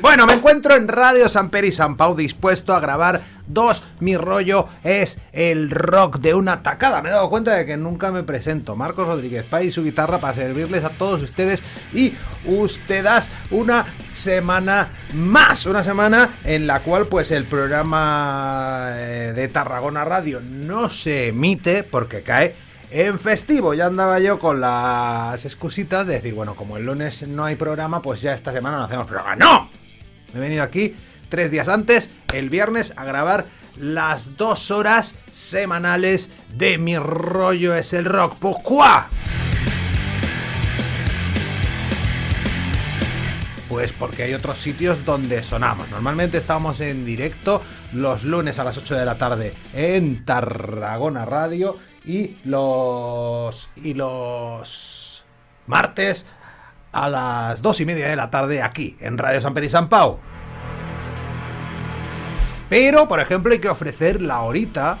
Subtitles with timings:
[0.00, 3.84] Bueno, me encuentro en Radio San Peri San Pau dispuesto a grabar dos.
[4.00, 7.02] Mi rollo es el rock de una tacada.
[7.02, 8.76] Me he dado cuenta de que nunca me presento.
[8.76, 12.14] Marcos Rodríguez Pay y su guitarra para servirles a todos ustedes y
[12.46, 15.66] ustedes una semana más.
[15.66, 21.82] Una semana en la cual pues el programa eh, de Tarragona Radio no se emite
[21.82, 26.86] porque cae en festivo ya andaba yo con las excusitas de decir, bueno, como el
[26.86, 29.36] lunes no hay programa, pues ya esta semana no hacemos programa.
[29.36, 29.70] ¡No!
[30.32, 30.96] Me he venido aquí
[31.28, 37.92] tres días antes, el viernes, a grabar las dos horas semanales de mi rollo es
[37.92, 38.36] el rock.
[38.38, 39.02] ¡Pourquoi!
[43.68, 45.90] Pues porque hay otros sitios donde sonamos.
[45.90, 51.76] Normalmente estamos en directo los lunes a las 8 de la tarde en Tarragona Radio
[52.08, 55.24] y los, y los
[55.66, 56.26] martes
[56.90, 59.90] a las dos y media de la tarde aquí, en Radio San Pedro y San
[59.90, 60.18] Pau.
[62.70, 64.98] Pero, por ejemplo, hay que ofrecer la horita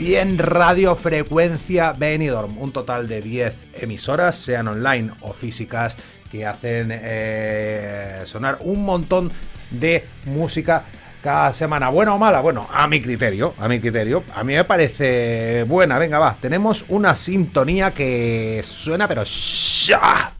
[0.00, 2.58] y en Radio Frecuencia Benidorm.
[2.58, 5.98] Un total de 10 emisoras, sean online o físicas,
[6.30, 9.30] que hacen eh, sonar un montón
[9.70, 10.84] de música
[11.22, 11.90] cada semana.
[11.90, 12.40] ¿Buena o mala?
[12.40, 14.24] Bueno, a mi criterio, a mi criterio.
[14.34, 15.98] A mí me parece buena.
[15.98, 16.36] Venga, va.
[16.40, 19.24] Tenemos una sintonía que suena, pero...
[19.24, 20.39] ¡ya!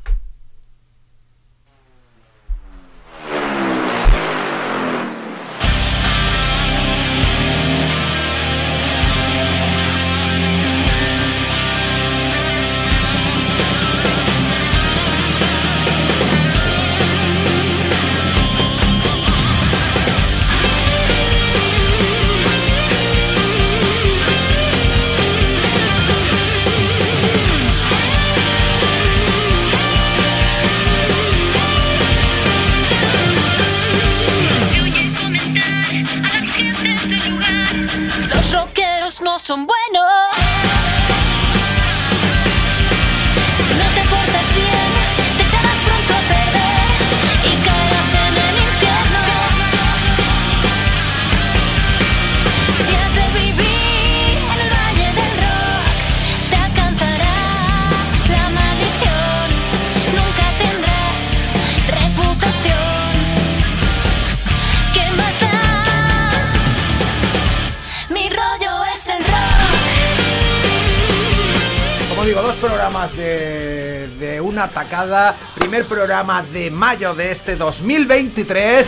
[75.55, 78.87] Primer programa de mayo de este 2023.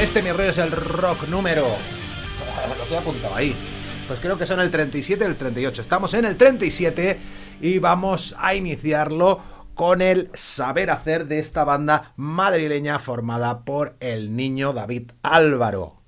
[0.00, 1.66] Este mi rollo es el rock número.
[2.88, 3.54] Lo he apuntado ahí.
[4.08, 5.82] Pues creo que son el 37 y el 38.
[5.82, 7.20] Estamos en el 37
[7.60, 9.42] y vamos a iniciarlo
[9.74, 16.00] con el saber hacer de esta banda madrileña formada por el niño David Álvaro.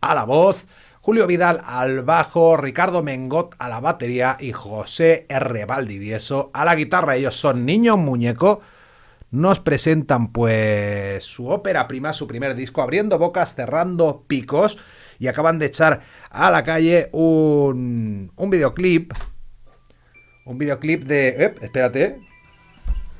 [0.00, 0.66] A la voz,
[1.04, 5.66] Julio Vidal al bajo, Ricardo Mengot a la batería y José R.
[5.66, 7.14] Valdivieso a la guitarra.
[7.14, 8.62] Ellos son Niño Muñeco.
[9.30, 14.78] Nos presentan pues su ópera prima, su primer disco, abriendo bocas, cerrando picos.
[15.18, 19.12] Y acaban de echar a la calle un, un videoclip.
[20.46, 21.28] Un videoclip de...
[21.28, 22.18] Eh, espérate.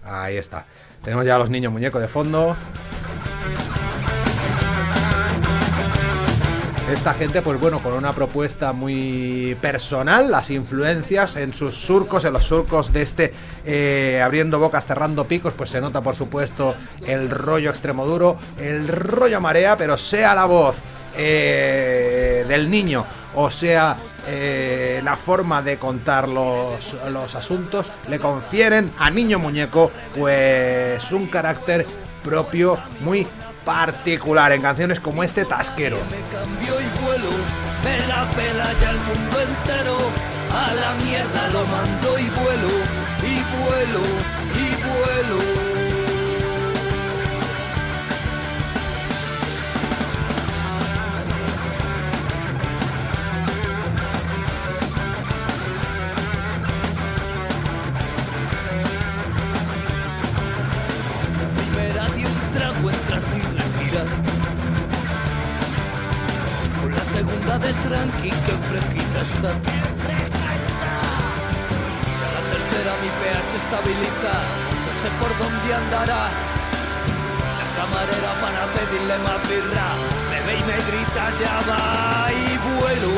[0.02, 0.66] Ahí está.
[1.02, 2.56] Tenemos ya a los niños muñecos de fondo.
[6.90, 12.34] Esta gente, pues bueno, con una propuesta muy personal, las influencias en sus surcos, en
[12.34, 13.32] los surcos de este
[13.64, 16.75] eh, abriendo bocas, cerrando picos, pues se nota por supuesto
[17.06, 20.76] el rollo extremo duro, el rollo marea, pero sea la voz
[21.16, 23.96] eh, del niño o sea
[24.28, 31.28] eh, la forma de contar los, los asuntos, le confieren a Niño Muñeco pues un
[31.28, 31.86] carácter
[32.22, 33.26] propio muy
[33.64, 35.99] particular en canciones como este Tasquero.
[36.11, 37.31] Me cambio y vuelo,
[37.82, 39.99] me la pela ya el mundo entero,
[40.52, 42.69] a la mierda lo mando y vuelo,
[43.22, 43.34] y
[43.64, 44.33] vuelo.
[67.58, 69.52] De tranqui, que fresquita está.
[72.18, 74.32] Ya la tercera mi pH estabiliza,
[74.84, 76.22] no sé por dónde andará.
[77.58, 79.88] La camarera para pedirle más birra,
[80.30, 83.12] me ve y me grita ya va y vuelo.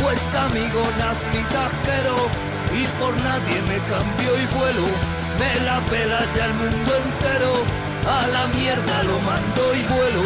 [0.00, 2.16] Pues amigo nací tasquero
[2.74, 4.86] y por nadie me cambio y vuelo.
[5.38, 7.52] Me la pela ya el mundo entero,
[8.08, 10.24] a la mierda lo mando y vuelo,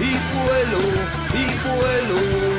[0.00, 0.82] y vuelo,
[1.32, 2.57] y vuelo.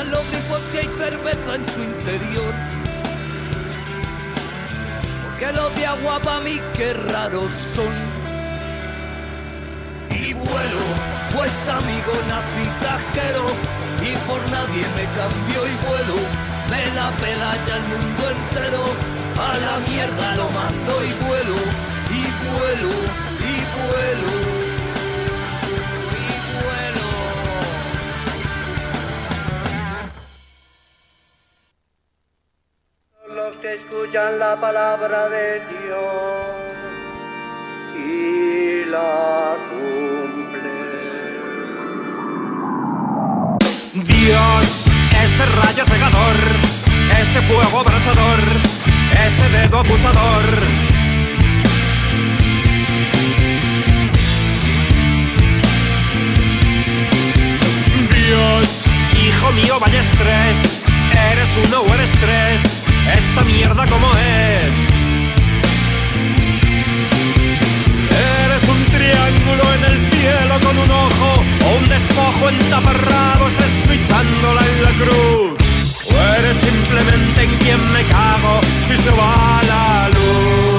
[0.00, 2.54] Van los grifos si hay cerveza en su interior.
[5.22, 7.92] Porque los de agua para mí qué raros son.
[10.08, 10.84] Y vuelo,
[11.34, 13.44] pues amigo nací tasquero
[14.00, 16.16] y por nadie me cambio y vuelo.
[16.70, 18.82] Me la pela ya el mundo entero,
[19.36, 21.58] a la mierda lo mando y vuelo,
[22.08, 22.90] y vuelo,
[23.52, 24.59] y vuelo.
[34.10, 36.50] Escuchan la palabra de Dios
[37.94, 40.80] y la cumplen.
[43.94, 44.86] Dios,
[45.22, 46.36] ese rayo cegador,
[47.20, 48.40] ese fuego abrasador,
[49.26, 50.44] ese dedo acusador.
[58.10, 58.68] Dios,
[59.24, 60.58] hijo mío, vaya estrés,
[61.32, 64.74] eres uno o eres tres, esta mierda como es.
[68.10, 74.82] Eres un triángulo en el cielo con un ojo o un despojo entaparrados espichándola en
[74.84, 75.58] la cruz.
[76.10, 80.70] O eres simplemente en quien me cago si se va la luz.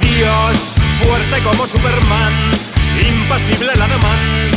[0.00, 0.56] Dios,
[1.02, 2.32] fuerte como Superman,
[3.00, 4.50] impasible el ademán,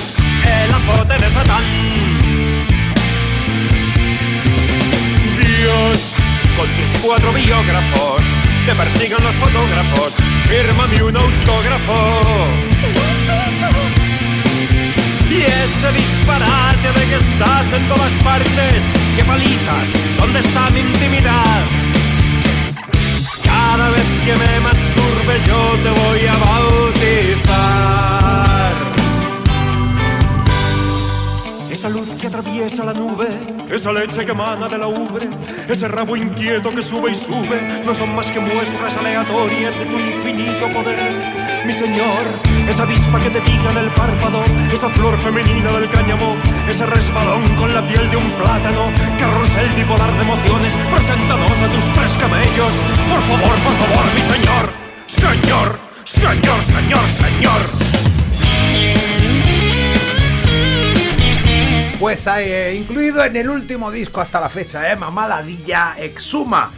[0.46, 2.13] el azote de Satán.
[5.84, 8.22] Con tus cuatro biógrafos,
[8.66, 10.14] te persigan los fotógrafos,
[10.48, 12.48] fírmame un autógrafo.
[15.30, 18.82] Y ese disparate de que estás en todas partes,
[19.18, 21.62] que palizas, ¿dónde está mi intimidad?
[23.44, 28.23] Cada vez que me masturbe yo te voy a bautizar.
[31.84, 33.28] Esa luz que atraviesa la nube,
[33.70, 35.28] esa leche que emana de la ubre,
[35.68, 40.00] ese rabo inquieto que sube y sube, no son más que muestras aleatorias de tu
[40.00, 41.66] infinito poder.
[41.66, 42.24] Mi Señor,
[42.70, 46.38] esa avispa que te pica en el párpado, esa flor femenina del cáñamo,
[46.70, 51.84] ese resbalón con la piel de un plátano, carrusel bipolar de emociones, preséntanos a tus
[51.92, 52.74] tres camellos.
[53.10, 54.70] Por favor, por favor, mi señor,
[55.06, 58.03] señor, señor, señor, señor.
[62.04, 64.96] Pues hay, eh, incluido en el último disco hasta la fecha, ¿eh?
[64.98, 66.70] Mamaladilla Exuma.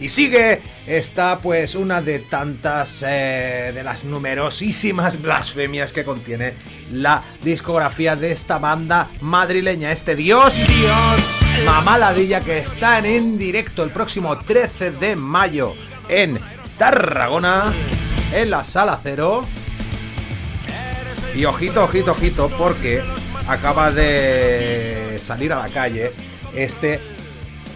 [0.00, 6.54] Y sigue, está pues una de tantas, eh, de las numerosísimas blasfemias que contiene
[6.90, 13.90] la discografía de esta banda madrileña, este Dios, Dios, Mamaladilla que está en directo el
[13.90, 15.74] próximo 13 de mayo
[16.08, 16.40] en
[16.78, 17.74] Tarragona,
[18.32, 19.42] en la Sala Cero.
[21.36, 23.02] Y ojito, ojito, ojito, porque
[23.48, 26.10] acaba de salir a la calle
[26.54, 27.00] este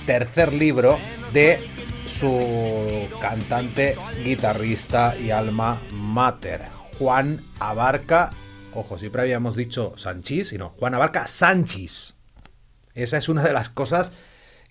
[0.07, 0.99] tercer libro
[1.33, 1.59] de
[2.07, 6.63] su cantante, guitarrista y alma mater,
[6.99, 8.31] Juan Abarca.
[8.75, 12.15] Ojo, siempre habíamos dicho Sanchís, sino Juan Abarca Sánchez.
[12.95, 14.11] Esa es una de las cosas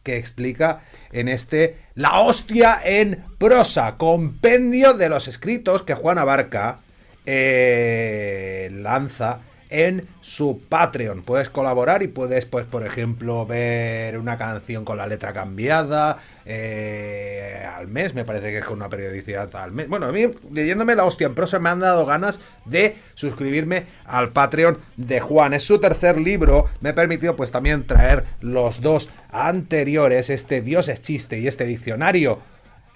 [0.01, 6.79] que explica en este La hostia en prosa, compendio de los escritos que Juan Abarca
[7.25, 11.23] eh, lanza en su Patreon.
[11.23, 17.65] Puedes colaborar y puedes, pues, por ejemplo, ver una canción con la letra cambiada eh,
[17.75, 18.13] al mes.
[18.13, 19.87] Me parece que es con una periodicidad al mes.
[19.87, 24.29] Bueno, a mí, leyéndome la hostia en prosa, me han dado ganas de suscribirme al
[24.29, 25.53] Patreon de Juan.
[25.53, 26.65] Es su tercer libro.
[26.81, 31.65] Me ha permitido, pues, también traer los dos anteriores: este Dios es chiste y este
[31.65, 32.39] diccionario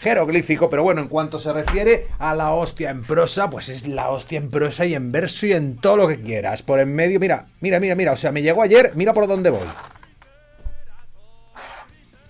[0.01, 4.10] jeroglífico, pero bueno, en cuanto se refiere a la hostia en prosa, pues es la
[4.10, 6.63] hostia en prosa y en verso y en todo lo que quieras.
[6.63, 9.51] Por en medio, mira, mira, mira, mira, o sea, me llegó ayer, mira por dónde
[9.51, 9.67] voy.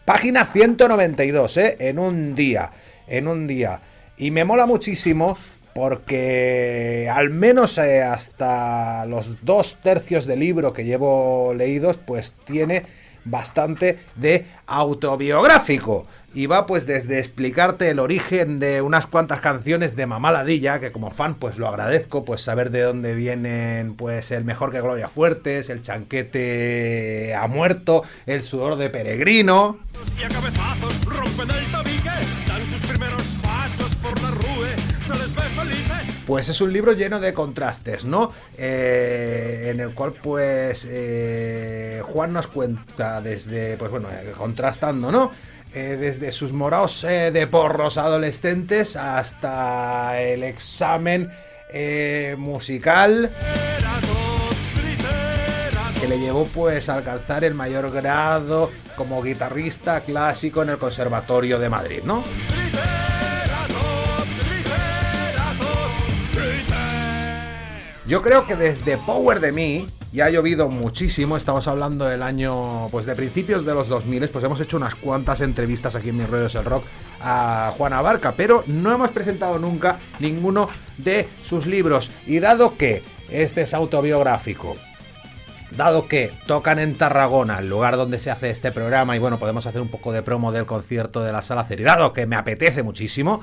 [0.03, 1.77] Página 192, ¿eh?
[1.79, 2.71] En un día,
[3.07, 3.79] en un día.
[4.17, 5.37] Y me mola muchísimo
[5.73, 12.85] porque al menos eh, hasta los dos tercios del libro que llevo leídos, pues tiene
[13.23, 20.07] bastante de autobiográfico y va pues desde explicarte el origen de unas cuantas canciones de
[20.07, 24.71] Mamaladilla, que como fan pues lo agradezco, pues saber de dónde vienen pues el mejor
[24.71, 29.79] que Gloria Fuertes, el chanquete ha muerto, el sudor de peregrino.
[36.25, 38.31] Pues es un libro lleno de contrastes, ¿no?
[38.57, 45.31] Eh, en el cual, pues, eh, Juan nos cuenta desde, pues bueno, eh, contrastando, ¿no?
[45.73, 51.31] Eh, desde sus moraos eh, de porros adolescentes hasta el examen
[51.69, 53.31] eh, musical
[56.01, 61.57] que le llevó pues a alcanzar el mayor grado como guitarrista clásico en el Conservatorio
[61.57, 62.21] de Madrid, ¿no?
[68.05, 72.89] Yo creo que desde Power de Me ya ha llovido muchísimo, estamos hablando del año,
[72.89, 76.29] pues de principios de los 2000, pues hemos hecho unas cuantas entrevistas aquí en Mis
[76.29, 76.83] Ruedos el Rock
[77.21, 82.11] a Juana Barca, pero no hemos presentado nunca ninguno de sus libros.
[82.27, 84.75] Y dado que este es autobiográfico,
[85.77, 89.65] dado que tocan en Tarragona, el lugar donde se hace este programa, y bueno, podemos
[89.65, 92.83] hacer un poco de promo del concierto de la Sala Ceri, dado que me apetece
[92.83, 93.41] muchísimo,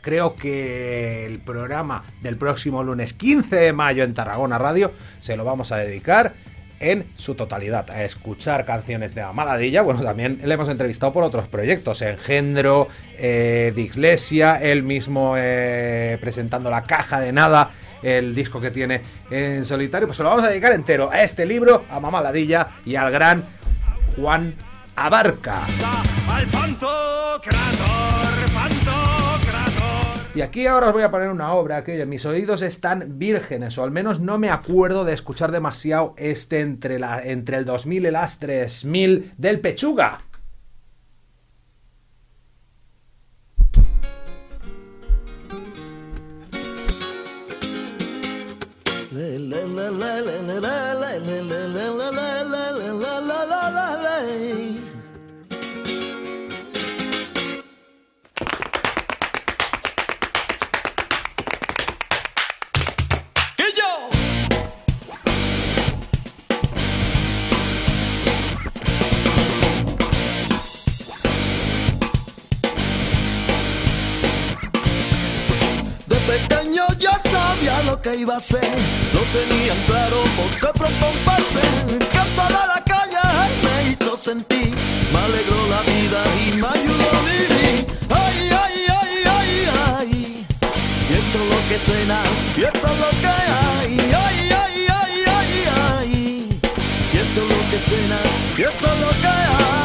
[0.00, 5.44] creo que el programa del próximo lunes 15 de mayo en Tarragona Radio se lo
[5.44, 6.34] vamos a dedicar
[6.80, 9.82] en su totalidad a escuchar canciones de Amaladilla.
[9.82, 16.18] Bueno, también le hemos entrevistado por otros proyectos, Engendro, eh, de Iglesia, él mismo eh,
[16.20, 17.70] presentando la caja de nada,
[18.02, 20.06] el disco que tiene en solitario.
[20.06, 23.44] Pues se lo vamos a dedicar entero a este libro, a Mamaladilla y al gran
[24.16, 24.54] Juan
[24.94, 25.62] Abarca.
[26.28, 26.46] Al
[30.34, 33.82] Y aquí ahora os voy a poner una obra que mis oídos están vírgenes, o
[33.82, 38.10] al menos no me acuerdo de escuchar demasiado este entre, la, entre el 2000 y
[38.10, 40.20] las 3000 del Pechuga.
[78.12, 78.64] Que iba a ser,
[79.12, 81.60] lo tenían claro porque pronto un pase,
[82.12, 84.74] canto la calle me hizo sentir,
[85.12, 87.86] me alegró la vida y me ayudó a vivir.
[88.08, 89.50] Ay, ay, ay, ay,
[89.98, 90.46] ay,
[91.10, 92.22] y esto es lo que que suena
[92.56, 93.98] y esto es lo que hay.
[94.00, 96.60] Ay, ay, ay, ay, ay.
[97.12, 98.18] Y esto es lo que suena
[98.56, 99.77] y esto es lo que hay.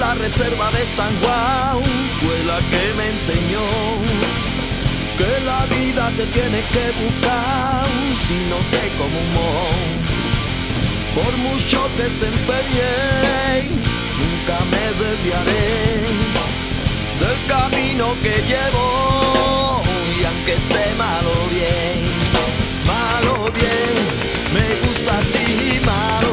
[0.00, 1.82] La reserva de San Juan,
[2.20, 3.66] fue la que me enseñó
[5.18, 7.86] que la vida te tienes que buscar
[8.26, 9.90] si no te como un mojón.
[11.14, 13.68] Por mucho que se empeñe,
[14.20, 15.70] nunca me desviaré
[17.22, 19.82] del camino que llevo
[20.18, 21.98] y aunque esté malo bien,
[22.86, 23.94] malo bien,
[24.54, 26.29] me gusta así, malo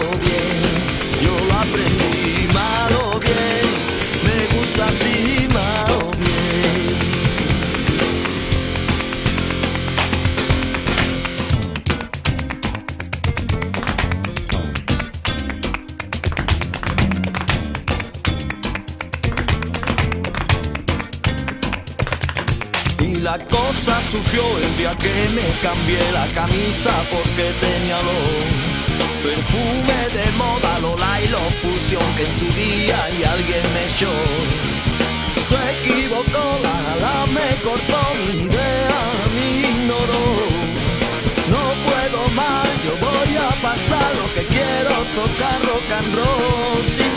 [24.17, 28.19] surgió el día que me cambié la camisa porque tenía lo
[29.23, 34.13] perfume de moda, Lola y lo fusión que en su día y alguien me echó.
[35.47, 38.99] Se equivocó, la la me cortó mi idea,
[39.35, 40.25] me ignoró.
[41.53, 47.11] No puedo más, yo voy a pasar lo que quiero, tocar rock and roll sin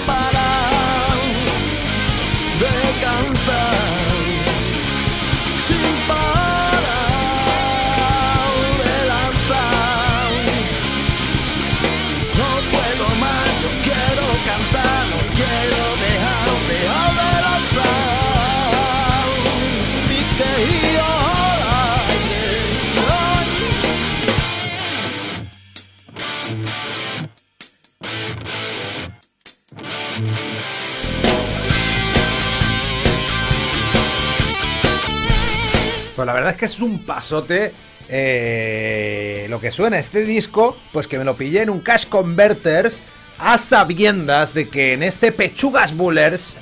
[36.30, 37.74] la verdad es que es un pasote
[38.08, 43.02] eh, lo que suena este disco, pues que me lo pillé en un Cash Converters
[43.36, 46.56] a sabiendas de que en este Pechugas Bullers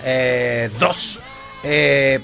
[0.81, 1.21] 2,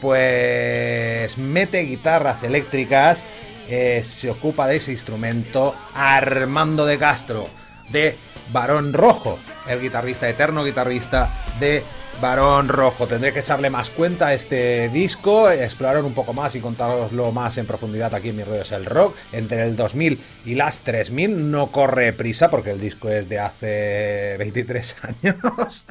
[0.00, 3.26] pues mete guitarras eléctricas,
[3.68, 7.46] eh, se ocupa de ese instrumento Armando de Castro,
[7.90, 8.16] de
[8.52, 11.82] Barón Rojo, el guitarrista, eterno guitarrista de
[12.20, 13.06] Barón Rojo.
[13.06, 17.58] Tendré que echarle más cuenta a este disco, explorar un poco más y contaroslo más
[17.58, 19.16] en profundidad aquí en Mi Rollo es el Rock.
[19.32, 24.36] Entre el 2000 y las 3000 no corre prisa porque el disco es de hace
[24.38, 25.86] 23 años.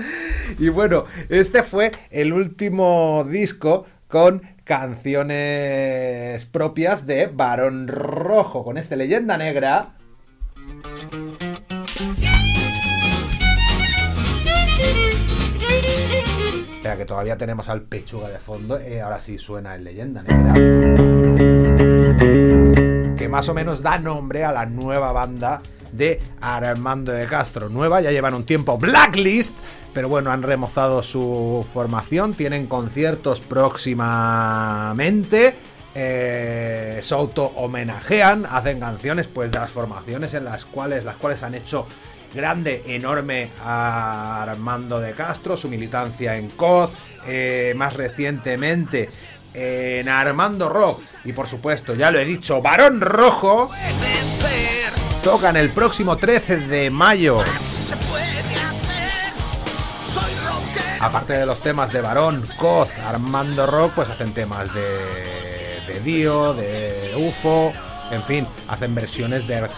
[0.59, 8.95] y bueno, este fue el último disco con canciones propias de Barón Rojo, con este
[8.95, 9.95] leyenda negra.
[16.83, 18.77] Espera, que todavía tenemos al pechuga de fondo.
[18.77, 20.21] Eh, ahora sí suena el leyenda.
[23.15, 25.61] Que más o menos da nombre a la nueva banda
[25.93, 27.69] de Armando de Castro.
[27.69, 29.55] Nueva, ya llevan un tiempo Blacklist,
[29.93, 35.55] pero bueno, han remozado su formación, tienen conciertos próximamente.
[35.95, 41.43] eh, se auto homenajean, hacen canciones pues de las formaciones en las cuales las cuales
[41.43, 41.87] han hecho
[42.33, 46.91] grande, enorme Armando de Castro, su militancia en COZ,
[47.27, 49.09] eh, más recientemente
[49.53, 53.69] en Armando Rock y por supuesto, ya lo he dicho, Varón Rojo,
[55.23, 57.39] tocan el próximo 13 de mayo.
[60.99, 66.53] Aparte de los temas de Varón, Coz, Armando Rock, pues hacen temas de, de Dio,
[66.53, 67.73] de UFO,
[68.13, 69.69] en fin, hacen versiones del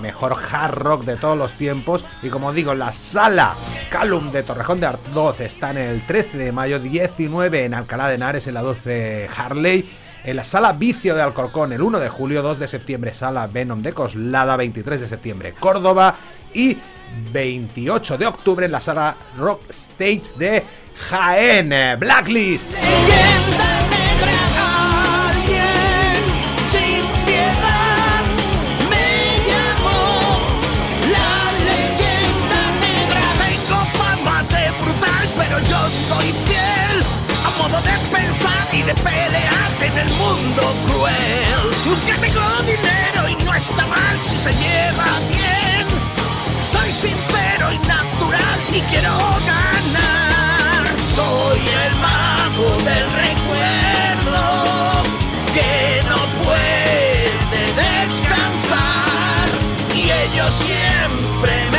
[0.00, 2.04] mejor hard rock de todos los tiempos.
[2.22, 3.54] Y como digo, la sala
[3.90, 8.16] Calum de Torrejón de Ardoz está en el 13 de mayo, 19 en Alcalá de
[8.16, 9.88] Henares, en la 12 Harley.
[10.24, 13.82] En la sala Vicio de Alcorcón, el 1 de julio, 2 de septiembre, sala Venom
[13.82, 16.16] de Coslada, 23 de septiembre, Córdoba.
[16.54, 16.78] Y
[17.32, 20.62] 28 de octubre en la sala Rock Stage de
[20.96, 22.70] Jaén, Blacklist.
[37.82, 41.44] De pensar y de pelear en el mundo cruel.
[42.06, 45.86] Que tengo dinero y no está mal si se lleva bien.
[46.62, 50.84] Soy sincero y natural y quiero ganar.
[51.14, 54.44] soy el mago del recuerdo
[55.54, 57.30] que no puede
[57.76, 59.46] descansar
[59.94, 61.73] y ellos siempre me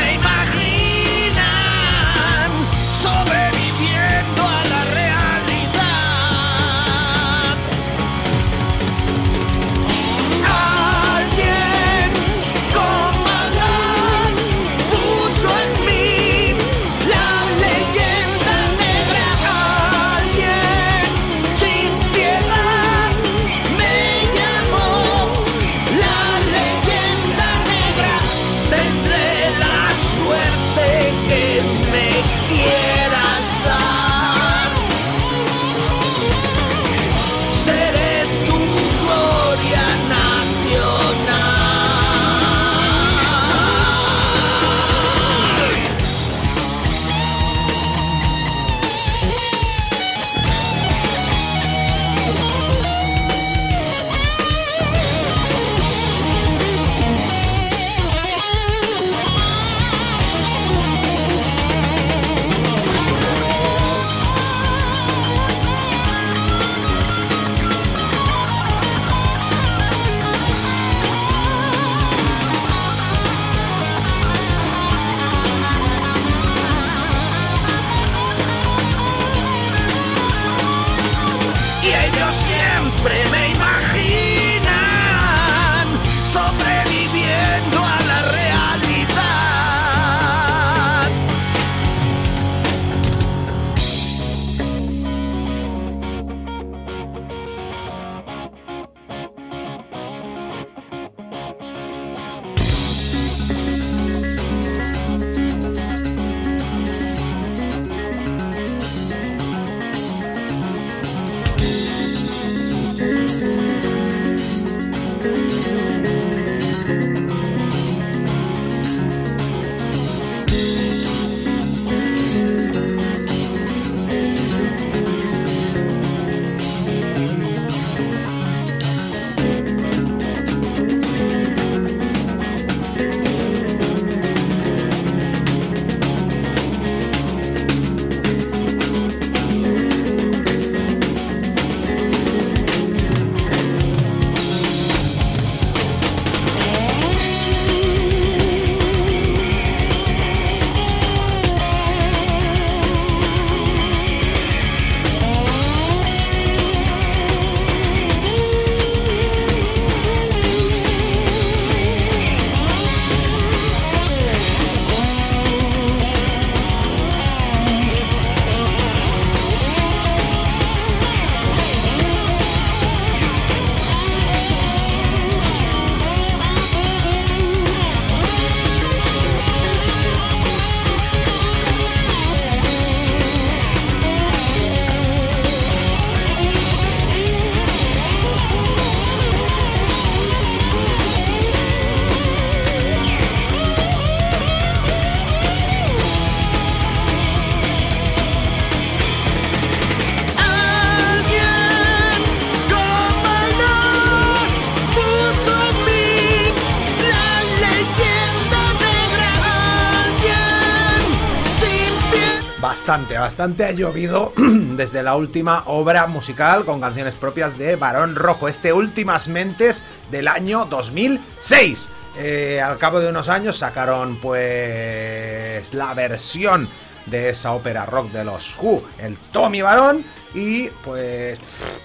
[213.35, 218.71] Bastante, ha llovido desde la última obra musical con canciones propias de Barón Rojo, este
[218.71, 221.89] Últimas Mentes del año 2006.
[222.17, 226.69] Eh, al cabo de unos años sacaron pues la versión
[227.07, 231.37] de esa ópera rock de los Who, el Tommy Barón, y pues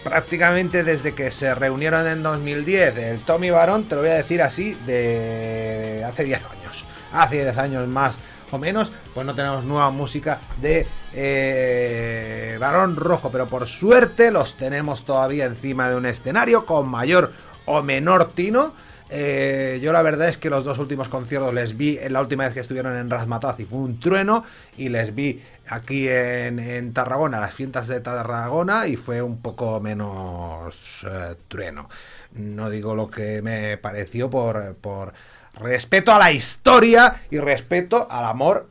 [0.05, 4.41] prácticamente desde que se reunieron en 2010 el Tommy Barón, te lo voy a decir
[4.41, 8.21] así, de hace 10 años, hace 10 años más
[8.53, 14.57] o menos, pues no tenemos nueva música de eh, Barón Rojo, pero por suerte los
[14.57, 17.33] tenemos todavía encima de un escenario con mayor
[17.67, 18.73] o menor tino.
[19.13, 22.45] Eh, yo la verdad es que los dos últimos conciertos les vi en la última
[22.45, 24.45] vez que estuvieron en Rasmataz y fue un trueno
[24.77, 29.81] y les vi aquí en, en Tarragona, las fiestas de Tarragona y fue un poco
[29.81, 31.89] menos eh, trueno.
[32.35, 35.13] No digo lo que me pareció por, por
[35.55, 38.69] respeto a la historia y respeto al amor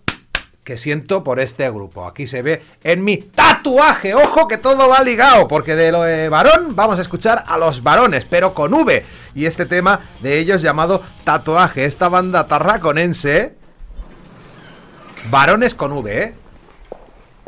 [0.63, 2.05] que siento por este grupo.
[2.05, 4.13] Aquí se ve en mi tatuaje.
[4.13, 7.81] Ojo que todo va ligado, porque de lo de varón vamos a escuchar a los
[7.81, 9.03] varones, pero con V.
[9.33, 11.85] Y este tema de ellos llamado Tatuaje.
[11.85, 13.55] Esta banda tarraconense.
[15.31, 16.35] Varones con V, ¿eh?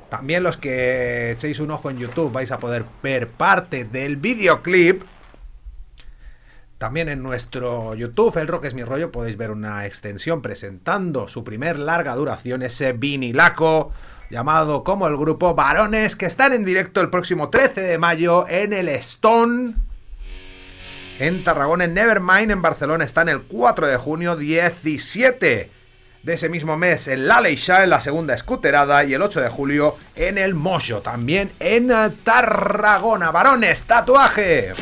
[0.09, 5.03] También los que echéis un ojo en YouTube vais a poder ver parte del videoclip.
[6.81, 11.43] También en nuestro YouTube, El Rock es mi rollo, podéis ver una extensión presentando su
[11.43, 13.93] primer larga duración, ese vinilaco
[14.31, 18.73] llamado como el grupo Varones, que están en directo el próximo 13 de mayo en
[18.73, 19.75] el Stone.
[21.19, 25.69] En Tarragona, en Nevermind, en Barcelona están el 4 de junio 17
[26.23, 29.49] de ese mismo mes en La Leisha, en la segunda escuterada, y el 8 de
[29.49, 31.91] julio en el Mojo, también en
[32.23, 33.29] Tarragona.
[33.29, 34.73] Varones, tatuaje.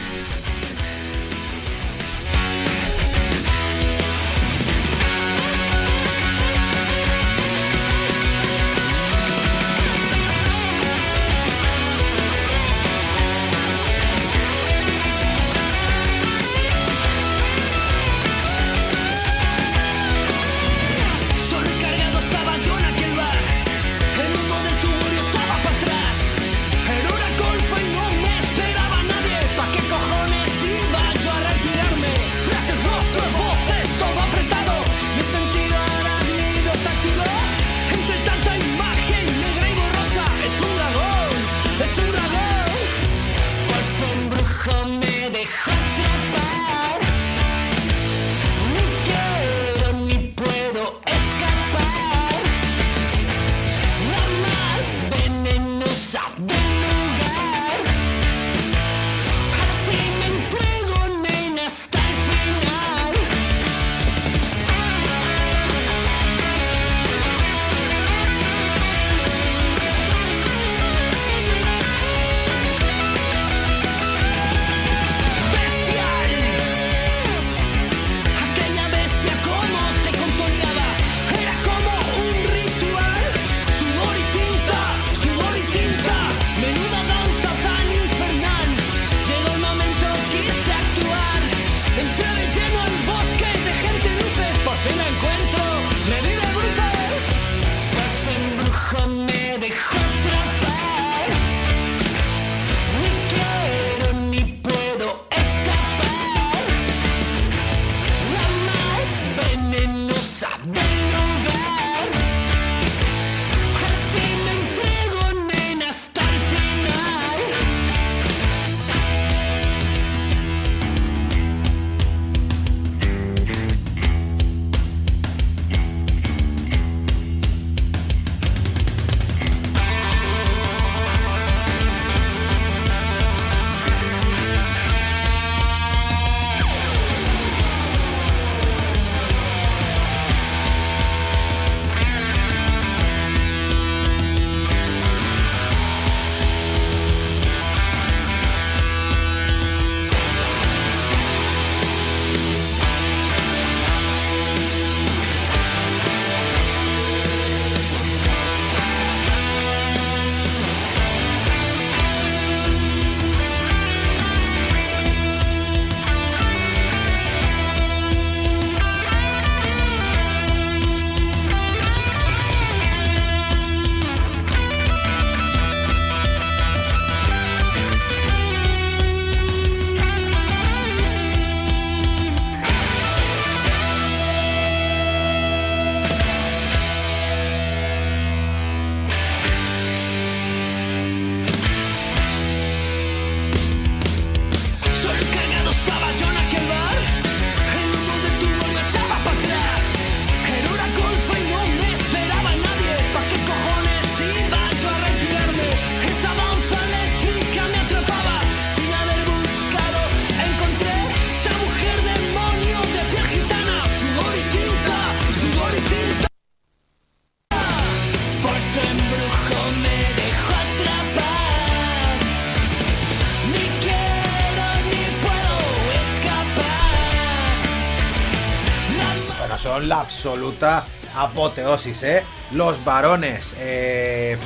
[229.89, 232.23] La absoluta apoteosis, ¿eh?
[232.51, 233.55] Los varones.
[233.57, 234.37] Eh,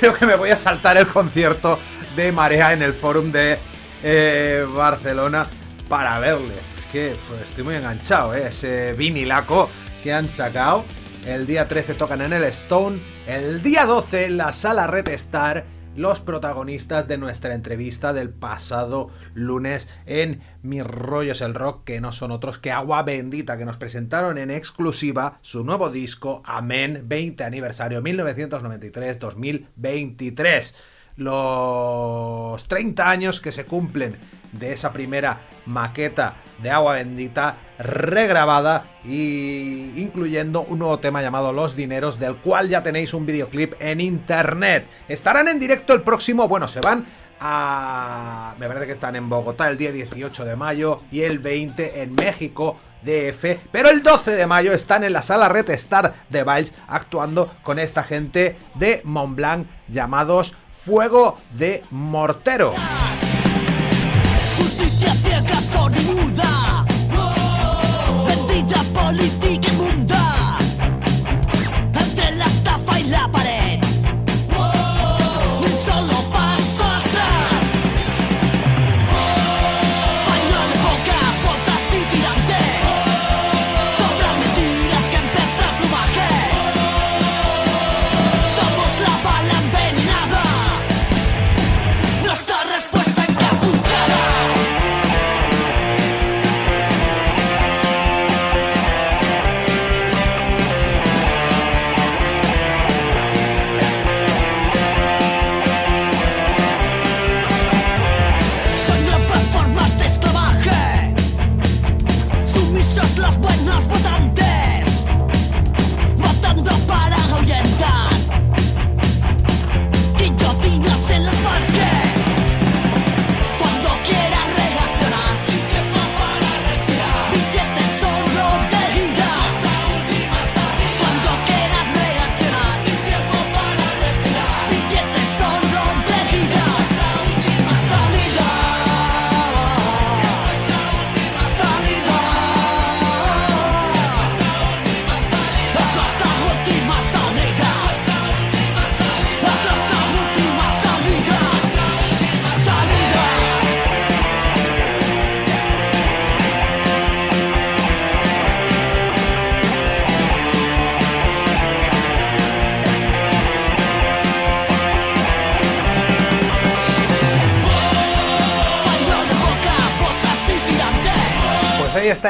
[0.00, 1.78] creo que me voy a saltar el concierto
[2.16, 3.58] de Marea en el Fórum de
[4.02, 5.46] eh, Barcelona
[5.88, 6.64] para verles.
[6.78, 8.48] Es que pues, estoy muy enganchado, ¿eh?
[8.48, 9.68] Ese vinilaco
[10.02, 10.84] que han sacado.
[11.26, 12.98] El día 13 tocan en el Stone.
[13.26, 15.64] El día 12 en la sala Red Star.
[15.98, 22.12] Los protagonistas de nuestra entrevista del pasado lunes en Mis Rollos el Rock, que no
[22.12, 27.42] son otros que Agua Bendita, que nos presentaron en exclusiva su nuevo disco Amén 20
[27.42, 30.76] aniversario 1993-2023
[31.16, 39.92] los 30 años que se cumplen de esa primera maqueta de agua bendita regrabada y
[39.96, 44.86] incluyendo un nuevo tema llamado Los Dineros del cual ya tenéis un videoclip en internet.
[45.08, 47.06] Estarán en directo el próximo, bueno, se van
[47.40, 48.54] a...
[48.58, 52.14] me parece que están en Bogotá el día 18 de mayo y el 20 en
[52.14, 52.78] México.
[53.00, 57.48] DF, pero el 12 de mayo están en la sala Red Star de Viles actuando
[57.62, 62.74] con esta gente de Montblanc llamados Fuego de Mortero.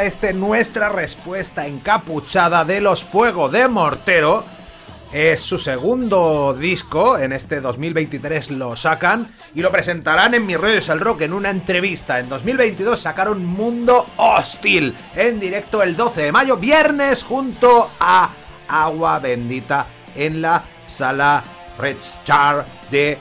[0.09, 4.43] Este nuestra respuesta encapuchada de los Fuego de Mortero.
[5.13, 10.79] Es su segundo disco, en este 2023 lo sacan y lo presentarán en Mi Rollo
[10.79, 12.19] es Rock en una entrevista.
[12.21, 18.31] En 2022 sacaron Mundo Hostil en directo el 12 de mayo, viernes, junto a
[18.67, 21.45] Agua Bendita en la sala
[21.79, 23.19] Red Star de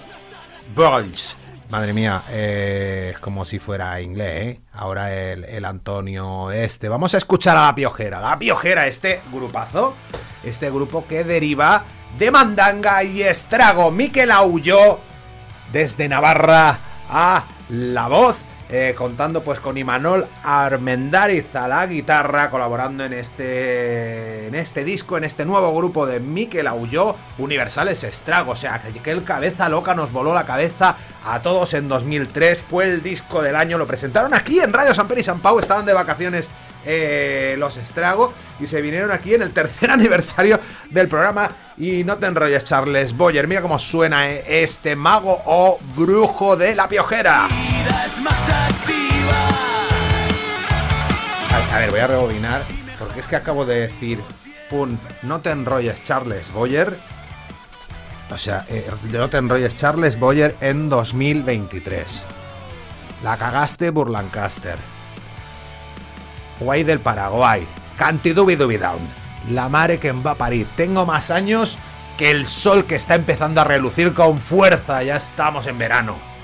[0.74, 1.36] Bols.
[1.70, 4.62] Madre mía, eh, es como si fuera inglés, ¿eh?
[4.72, 6.88] Ahora el, el Antonio este.
[6.88, 8.22] Vamos a escuchar a La Piojera.
[8.22, 9.94] La Piojera, este grupazo,
[10.46, 11.84] este grupo que deriva
[12.18, 13.92] de Mandanga y Estrago.
[13.92, 15.00] Miquel Aulló,
[15.74, 18.38] desde Navarra a La Voz.
[18.70, 25.18] Eh, contando pues con Imanol Armendáriz a la guitarra, colaborando en este, en este disco,
[25.18, 28.52] en este nuevo grupo de Miquel Aulló, Universales Estrago.
[28.52, 32.60] O sea, que, el cabeza loca nos voló la cabeza a todos en 2003.
[32.62, 35.60] Fue el disco del año, lo presentaron aquí en Radio San Pedro y San Pau.
[35.60, 36.50] Estaban de vacaciones
[36.88, 40.60] eh, los Estrago y se vinieron aquí en el tercer aniversario
[40.90, 41.52] del programa.
[41.78, 43.48] Y no te enrolles, Charles Boyer.
[43.48, 47.48] Mira cómo suena eh, este mago o brujo de la piojera.
[51.72, 52.64] a ver, voy a rebobinar
[52.98, 54.20] porque es que acabo de decir
[54.72, 56.98] un no te enrolles, Charles Boyer.
[58.30, 62.26] O sea, eh, no te enrolles, Charles Boyer en 2023.
[63.24, 64.97] La cagaste Burlancaster.
[66.60, 67.66] Guay del Paraguay.
[67.98, 69.00] Cantidubi Dubi Down.
[69.52, 70.68] La mare que va a parir.
[70.76, 71.78] Tengo más años
[72.18, 75.04] que el sol que está empezando a relucir con fuerza.
[75.04, 76.37] Ya estamos en verano.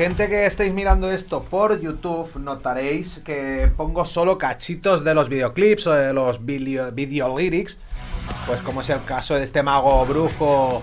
[0.00, 5.88] Gente que estéis mirando esto por YouTube, notaréis que pongo solo cachitos de los videoclips
[5.88, 7.76] o de los video, lyrics.
[8.46, 10.82] Pues como es el caso de este mago brujo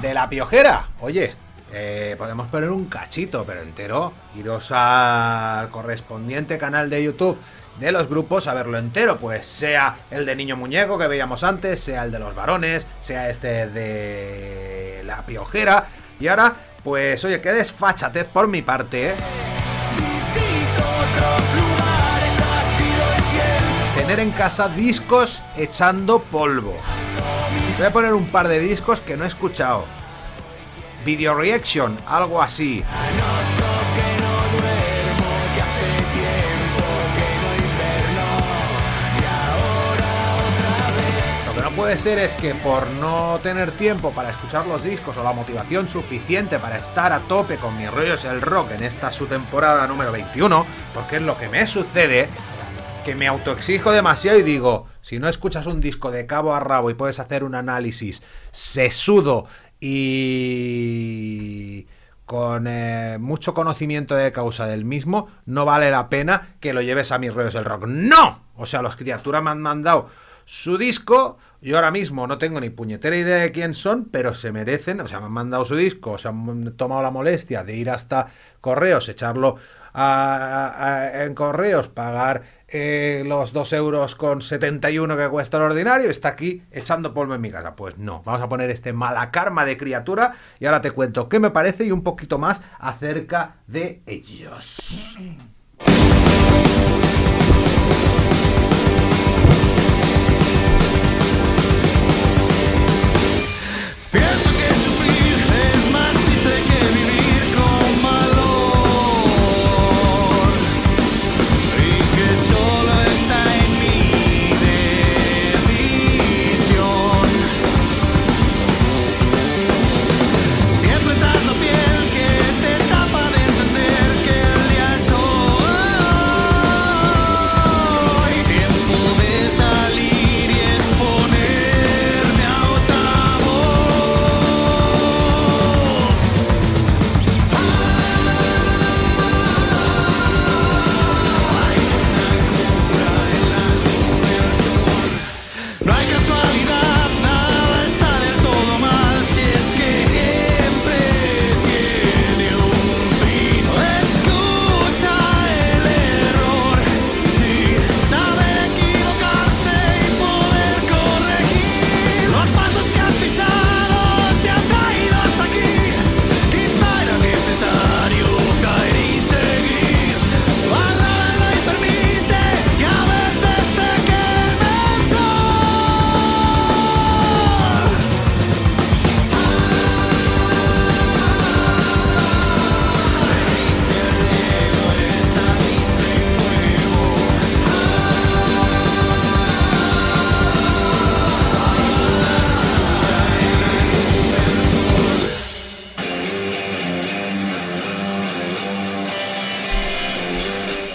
[0.00, 0.88] de la piojera.
[1.02, 1.34] Oye,
[1.74, 4.14] eh, podemos poner un cachito, pero entero.
[4.34, 7.38] Iros al correspondiente canal de YouTube
[7.78, 11.80] de los grupos a verlo entero, pues sea el de Niño Muñeco que veíamos antes,
[11.80, 15.88] sea el de los varones, sea este de la piojera.
[16.18, 19.14] Y ahora, pues oye, qué desfachatez por mi parte, ¿eh?
[23.96, 26.74] Tener en casa discos echando polvo.
[27.76, 29.84] Voy a poner un par de discos que no he escuchado.
[31.04, 32.82] Video Reaction, algo así.
[41.78, 45.88] Puede ser es que por no tener tiempo para escuchar los discos o la motivación
[45.88, 50.10] suficiente para estar a tope con mis rollos el rock en esta su temporada número
[50.10, 52.28] 21, porque es lo que me sucede,
[53.04, 56.90] que me autoexijo demasiado y digo, si no escuchas un disco de cabo a rabo
[56.90, 59.46] y puedes hacer un análisis sesudo
[59.78, 60.26] y
[62.26, 67.12] con eh, mucho conocimiento de causa del mismo, no vale la pena que lo lleves
[67.12, 67.84] a mis rollos del rock.
[67.86, 68.46] ¡No!
[68.56, 70.10] O sea, los criaturas me han mandado
[70.48, 71.38] su disco.
[71.60, 75.00] Yo ahora mismo no tengo ni puñetera idea de quién son, pero se merecen.
[75.00, 78.28] O sea, me han mandado su disco, se han tomado la molestia de ir hasta
[78.60, 79.56] correos, echarlo
[79.92, 86.10] a- a- en correos, pagar eh, los 2 euros con 71 que cuesta el ordinario,
[86.10, 87.74] está aquí echando polvo en mi casa.
[87.74, 91.40] Pues no, vamos a poner este mala karma de criatura y ahora te cuento qué
[91.40, 95.00] me parece y un poquito más acerca de ellos.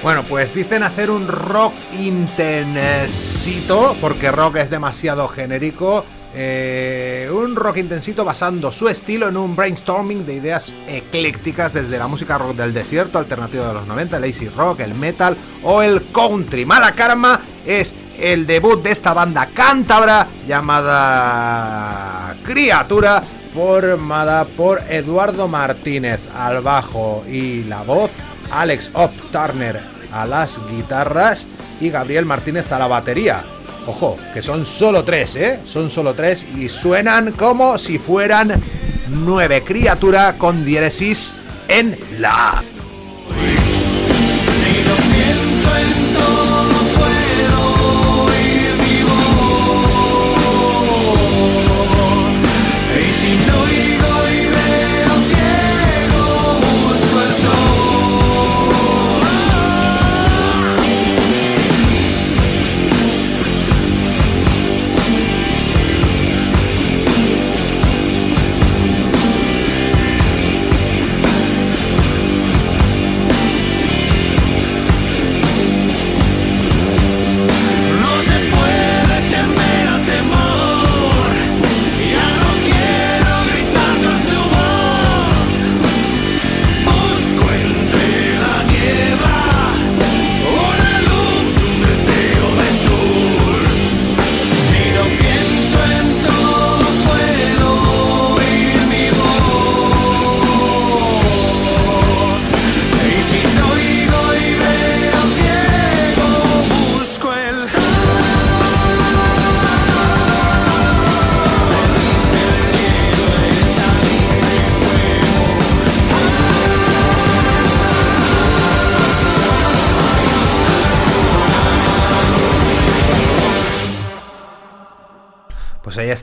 [0.04, 6.04] Bueno, pues dicen hacer un rock intensito, porque rock es demasiado genérico.
[6.36, 12.08] eh, un rock intensito basando su estilo en un brainstorming de ideas eclécticas desde la
[12.08, 16.01] música rock del desierto, alternativa de los 90, el easy rock, el metal o el
[16.12, 16.66] country.
[16.66, 23.24] Mala Karma es el debut de esta banda cántabra llamada Criatura,
[23.54, 28.10] formada por Eduardo Martínez al bajo y la voz,
[28.54, 29.80] Alex Off Turner
[30.12, 31.47] a las guitarras
[31.82, 33.43] y Gabriel Martínez a la batería.
[33.88, 35.60] Ojo, que son solo tres, ¿eh?
[35.66, 38.62] Son solo tres y suenan como si fueran
[39.10, 41.36] nueve criatura con diéresis
[41.68, 42.64] en la.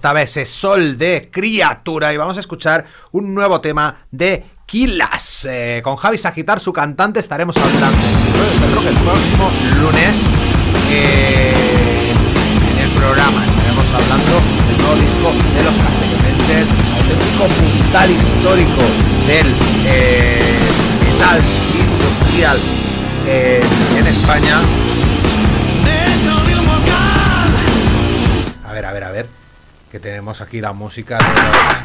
[0.01, 5.47] Ahí estaba ese sol de criatura y vamos a escuchar un nuevo tema de Kilas.
[5.51, 7.99] Eh, con Javi Sagitar, su cantante, estaremos hablando
[8.89, 10.23] el próximo lunes
[10.91, 11.53] eh,
[12.73, 13.45] en el programa.
[13.45, 18.83] Estaremos hablando del nuevo disco de los castellonenses, auténtico puntal histórico
[19.27, 19.53] del
[19.85, 20.41] eh,
[21.05, 21.43] metal
[21.77, 22.59] industrial
[23.27, 23.61] eh,
[23.99, 24.61] en España.
[28.65, 29.40] A ver, a ver, a ver.
[29.91, 31.19] Que tenemos aquí la música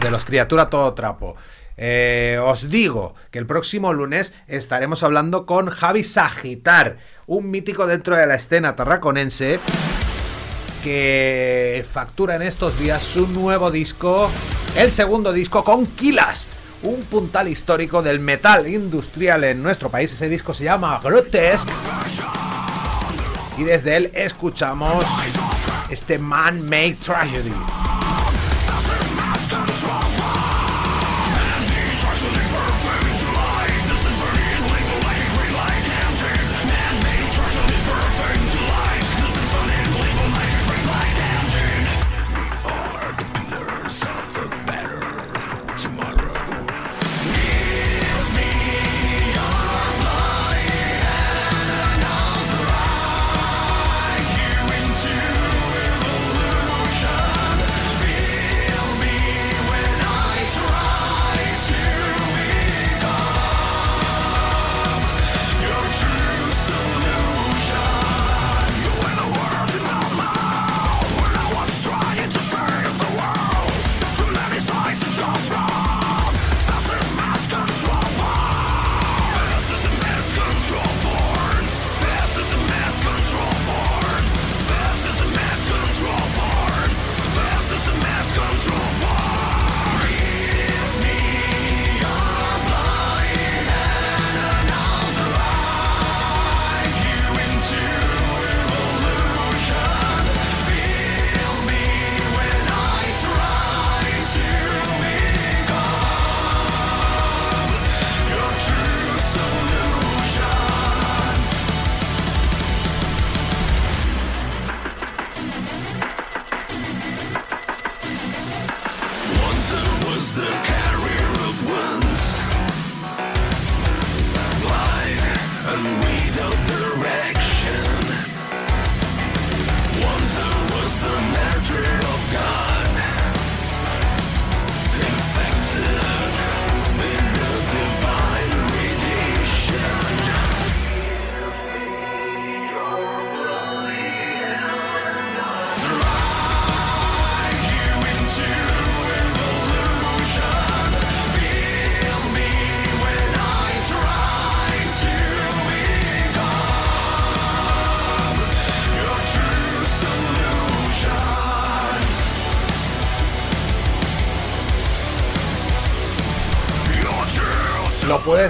[0.01, 1.35] de los, de criatura todo trapo.
[1.77, 6.97] Eh, os digo que el próximo lunes estaremos hablando con Javi Sagitar,
[7.27, 9.59] un mítico dentro de la escena tarraconense
[10.83, 14.29] que factura en estos días su nuevo disco,
[14.77, 16.47] el segundo disco con Kilas,
[16.83, 20.13] un puntal histórico del metal industrial en nuestro país.
[20.13, 21.73] Ese disco se llama Grotesque
[23.57, 25.03] y desde él escuchamos
[25.89, 27.53] este Man-Made Tragedy.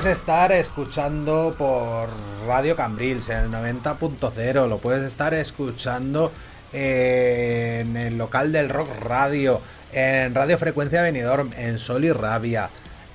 [0.05, 2.09] Puedes estar escuchando por
[2.45, 6.31] Radio Cambrils en el 90.0, lo puedes estar escuchando
[6.73, 12.69] eh, en el local del Rock Radio, en Radio Frecuencia Benidorm, en Sol y Rabia,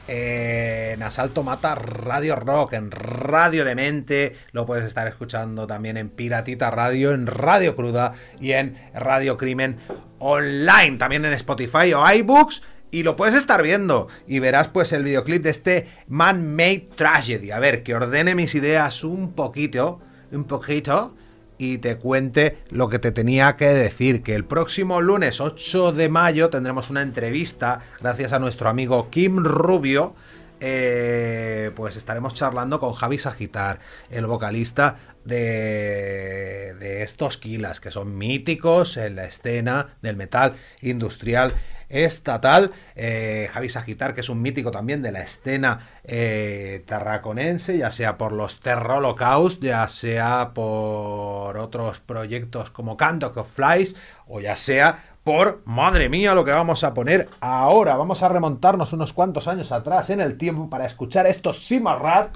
[0.08, 6.08] eh, en Asalto Mata Radio Rock, en Radio Demente, lo puedes estar escuchando también en
[6.08, 9.78] Piratita Radio, en Radio Cruda y en Radio Crimen
[10.18, 15.04] Online, también en Spotify o iBooks y lo puedes estar viendo y verás pues el
[15.04, 17.50] videoclip de este Man-Made Tragedy.
[17.50, 20.00] A ver, que ordene mis ideas un poquito,
[20.32, 21.14] un poquito
[21.58, 26.08] y te cuente lo que te tenía que decir, que el próximo lunes 8 de
[26.08, 30.14] mayo tendremos una entrevista gracias a nuestro amigo Kim Rubio.
[30.62, 33.80] eh, pues estaremos charlando con Javi Sagitar,
[34.10, 41.54] el vocalista de, de estos Kilas, que son míticos en la escena del metal industrial
[41.90, 42.70] estatal.
[42.94, 48.16] Eh, Javi Sagitar, que es un mítico también de la escena eh, tarraconense, ya sea
[48.16, 55.04] por los Terrolocaust, ya sea por otros proyectos como Canto of Flies, o ya sea
[55.24, 57.96] por, madre mía, lo que vamos a poner ahora.
[57.96, 62.34] Vamos a remontarnos unos cuantos años atrás en el tiempo para escuchar estos Simarrat.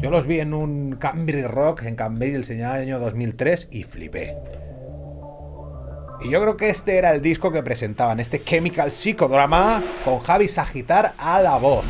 [0.00, 4.67] Yo los vi en un Cambry Rock en Cambry el año 2003 y flipé.
[6.20, 10.48] Y yo creo que este era el disco que presentaban, este Chemical Psicodrama con Javi
[10.48, 11.86] Sagitar a la voz.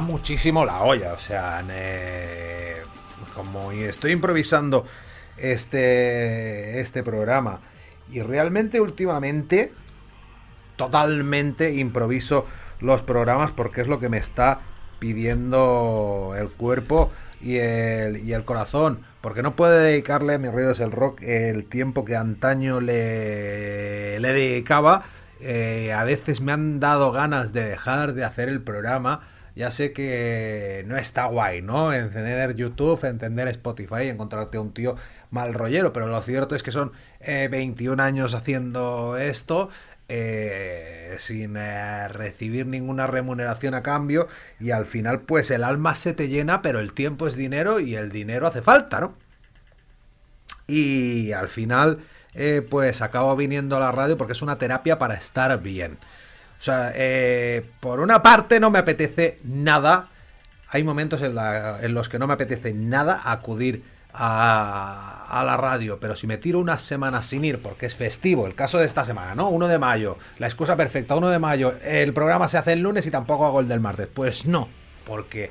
[0.00, 2.76] Muchísimo la olla, o sea, ne-
[3.34, 4.86] como estoy improvisando
[5.36, 7.60] este, este programa
[8.10, 9.72] y realmente últimamente
[10.76, 12.46] totalmente improviso
[12.80, 14.60] los programas porque es lo que me está
[14.98, 19.00] pidiendo el cuerpo y el, y el corazón.
[19.20, 24.32] Porque no puedo dedicarle a mis ruidos el rock el tiempo que antaño le, le
[24.32, 25.04] dedicaba.
[25.40, 29.20] Eh, a veces me han dado ganas de dejar de hacer el programa.
[29.56, 31.92] Ya sé que no está guay, ¿no?
[31.92, 34.96] Encender YouTube, encender Spotify encontrarte un tío
[35.30, 35.92] mal rollero.
[35.92, 39.70] Pero lo cierto es que son eh, 21 años haciendo esto
[40.08, 44.28] eh, sin eh, recibir ninguna remuneración a cambio
[44.60, 47.96] y al final pues el alma se te llena pero el tiempo es dinero y
[47.96, 49.14] el dinero hace falta, ¿no?
[50.68, 51.98] Y al final
[52.34, 55.98] eh, pues acabo viniendo a la radio porque es una terapia para estar bien.
[56.58, 60.08] O sea, eh, por una parte no me apetece nada,
[60.68, 66.16] hay momentos en, los que no me apetece nada acudir a, a la radio, pero
[66.16, 69.34] si me tiro unas semanas sin ir porque es festivo, el caso de esta semana,
[69.34, 69.48] ¿no?
[69.50, 73.06] 1 de mayo, la excusa perfecta, 1 de mayo, el programa se hace el lunes
[73.06, 74.08] y tampoco hago el del martes.
[74.12, 74.68] Pues no,
[75.04, 75.50] porque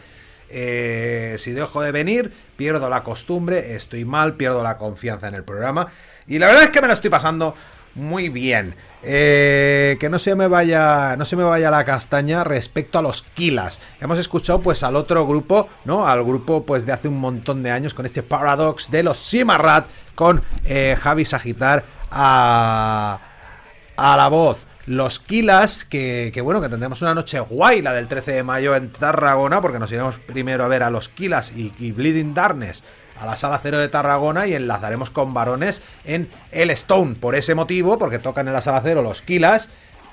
[0.50, 5.44] eh, si dejo de venir, pierdo la costumbre, estoy mal, pierdo la confianza en el
[5.44, 5.88] programa.
[6.28, 7.56] Y la verdad es que me lo estoy pasando
[7.96, 8.76] muy bien.
[9.02, 11.16] Eh, que no se me vaya.
[11.18, 13.82] No se me vaya la castaña respecto a los Kilas.
[14.00, 16.08] Hemos escuchado pues al otro grupo, ¿no?
[16.08, 19.88] Al grupo pues de hace un montón de años con este Paradox de los Simarrat.
[20.16, 23.20] Con eh, Javi Sagitar a
[23.98, 24.66] a la voz.
[24.88, 28.76] Los Kilas, que, que bueno, que tendremos una noche guay, la del 13 de mayo
[28.76, 32.84] en Tarragona, porque nos iremos primero a ver a los Kilas y, y Bleeding Darkness
[33.20, 37.16] a la Sala Cero de Tarragona y enlazaremos con varones en el Stone.
[37.16, 39.70] Por ese motivo, porque tocan en la Sala Cero los Kilas.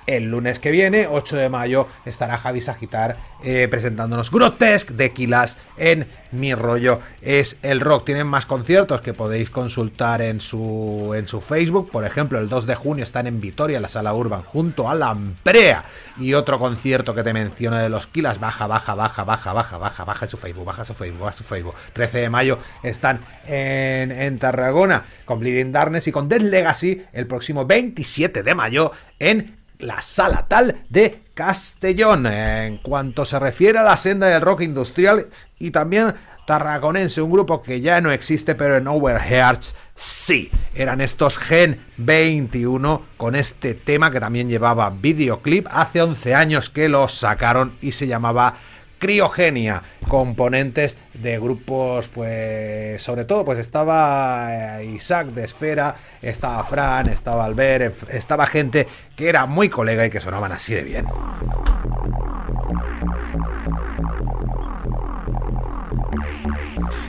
[0.06, 5.56] El lunes que viene, 8 de mayo, estará Javi Sagitar eh, presentándonos Grotesque de Kilas
[5.76, 8.06] en Mi Rollo es el Rock.
[8.06, 11.90] Tienen más conciertos que podéis consultar en su, en su Facebook.
[11.90, 14.94] Por ejemplo, el 2 de junio están en Vitoria, en la Sala Urban, junto a
[14.94, 15.84] la Amprea.
[16.18, 20.04] Y otro concierto que te menciono de los Kilas, baja, baja, baja, baja, baja, baja,
[20.04, 21.74] baja su Facebook, baja su Facebook, baja su Facebook.
[21.92, 27.66] 13 de mayo están en, Tarragona con Bleeding Darkness y con Dead Legacy el próximo
[27.66, 32.26] 27 de mayo en la sala tal de Castellón.
[32.26, 35.28] En cuanto se refiere a la senda del rock industrial
[35.58, 36.14] y también
[36.46, 40.50] tarraconense, un grupo que ya no existe, pero en Overhearts sí.
[40.74, 45.66] Eran estos Gen 21 con este tema que también llevaba videoclip.
[45.70, 48.56] Hace 11 años que lo sacaron y se llamaba
[49.02, 57.08] Criogenia, componentes de grupos, pues sobre todo, pues estaba eh, Isaac de Esfera, estaba Fran,
[57.08, 58.86] estaba Albert, estaba gente
[59.16, 61.06] que era muy colega y que sonaban así de bien.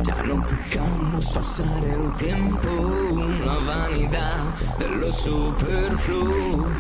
[0.02, 2.72] Ya no dejamos pasar el tiempo,
[3.12, 4.40] una vanidad
[4.80, 6.72] de lo superfluo,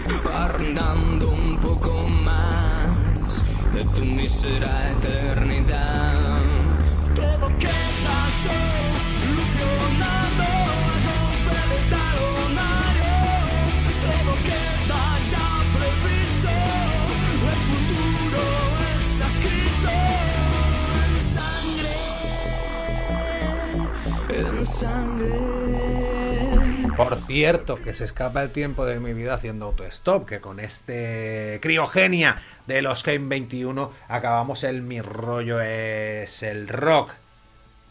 [1.21, 2.82] un poco más
[3.73, 6.43] de tu mísera eternidad.
[7.15, 8.19] Todo queda
[9.23, 13.17] solucionado a golpe de talonario,
[14.05, 16.55] todo queda ya previsto,
[17.53, 18.43] el futuro
[18.95, 19.91] está escrito
[21.01, 21.95] en sangre,
[24.49, 25.62] en sangre.
[26.97, 31.59] Por cierto, que se escapa el tiempo de mi vida haciendo autostop, que con este
[31.61, 32.35] criogenia
[32.67, 37.11] de los Game 21 acabamos el Mi Rollo es el Rock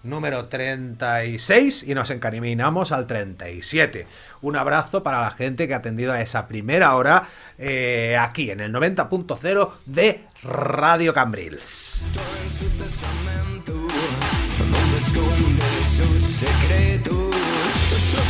[0.03, 4.07] número 36 y nos encaminamos al 37.
[4.43, 7.29] Un abrazo para la gente que ha atendido a esa primera hora
[7.59, 12.05] eh, aquí en el 90.0 de Radio Cambrils.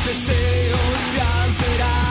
[0.05, 2.02] Deseos de alterar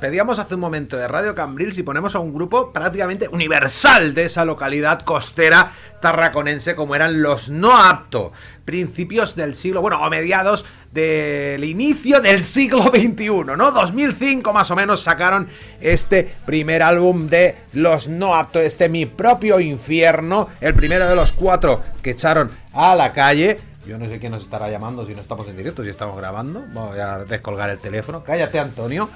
[0.00, 4.24] despedíamos hace un momento de Radio Cambrils y ponemos a un grupo prácticamente universal de
[4.24, 8.32] esa localidad costera tarraconense como eran los no apto.
[8.64, 13.28] Principios del siglo, bueno, o mediados del inicio del siglo XXI,
[13.58, 13.72] ¿no?
[13.72, 15.50] 2005 más o menos sacaron
[15.82, 21.32] este primer álbum de los no apto, este Mi propio infierno, el primero de los
[21.32, 23.60] cuatro que echaron a la calle.
[23.86, 26.62] Yo no sé quién nos estará llamando si no estamos en directo, si estamos grabando.
[26.72, 28.24] Voy a descolgar el teléfono.
[28.24, 29.10] Cállate, Antonio,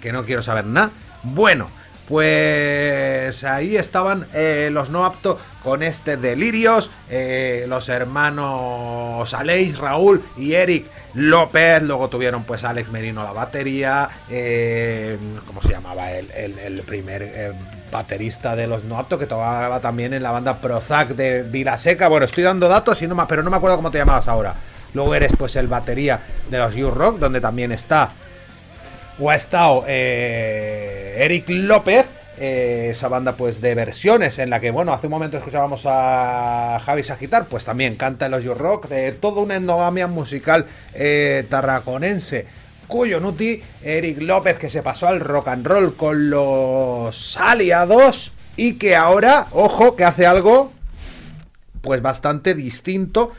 [0.00, 0.90] que no quiero saber nada.
[1.22, 1.68] Bueno,
[2.08, 10.22] pues ahí estaban eh, los no apto con este Delirios, eh, los hermanos Aleix, Raúl
[10.36, 11.82] y Eric López.
[11.82, 14.08] Luego tuvieron pues Alex Merino la batería.
[14.30, 17.54] eh, ¿Cómo se llamaba el, el- primer
[17.92, 22.08] baterista de los no apto que tocaba también en la banda Prozac de Vilaseca?
[22.08, 24.54] Bueno, estoy dando datos y no, ma- pero no me acuerdo cómo te llamabas ahora.
[24.94, 26.20] Luego eres pues el batería
[26.50, 28.10] de los You Rock, donde también está
[29.20, 32.06] o ha estado eh, Eric López,
[32.38, 36.80] eh, esa banda pues de versiones en la que, bueno, hace un momento escuchábamos a
[36.84, 41.46] Javi Sagitar, pues también canta en los You Rock, de toda una endogamia musical eh,
[41.50, 42.46] tarraconense.
[42.88, 48.74] Cuyo Nuti, Eric López, que se pasó al rock and roll con los aliados y
[48.74, 50.72] que ahora, ojo, que hace algo
[51.82, 53.32] pues bastante distinto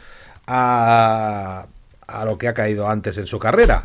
[0.48, 1.66] a,
[2.08, 3.84] a lo que ha caído antes en su carrera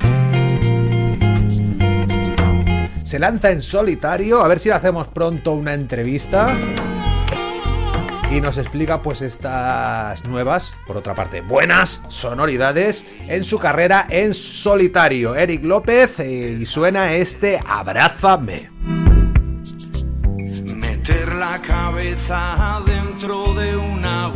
[3.07, 6.57] se lanza en solitario, a ver si le hacemos pronto una entrevista
[8.33, 14.35] y nos explica pues estas nuevas, por otra parte buenas sonoridades en su carrera en
[14.35, 15.37] solitario.
[15.37, 18.71] Eric López eh, y suena este Abrázame.
[20.65, 24.27] Meter la cabeza dentro de una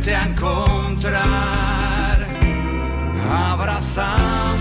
[0.00, 2.26] volverte a encontrar,
[3.52, 4.59] abrazar.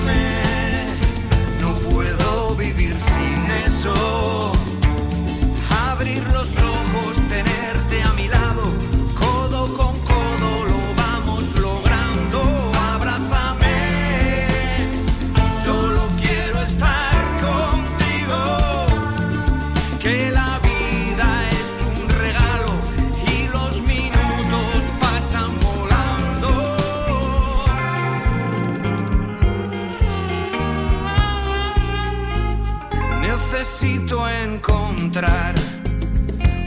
[34.18, 35.54] encontrar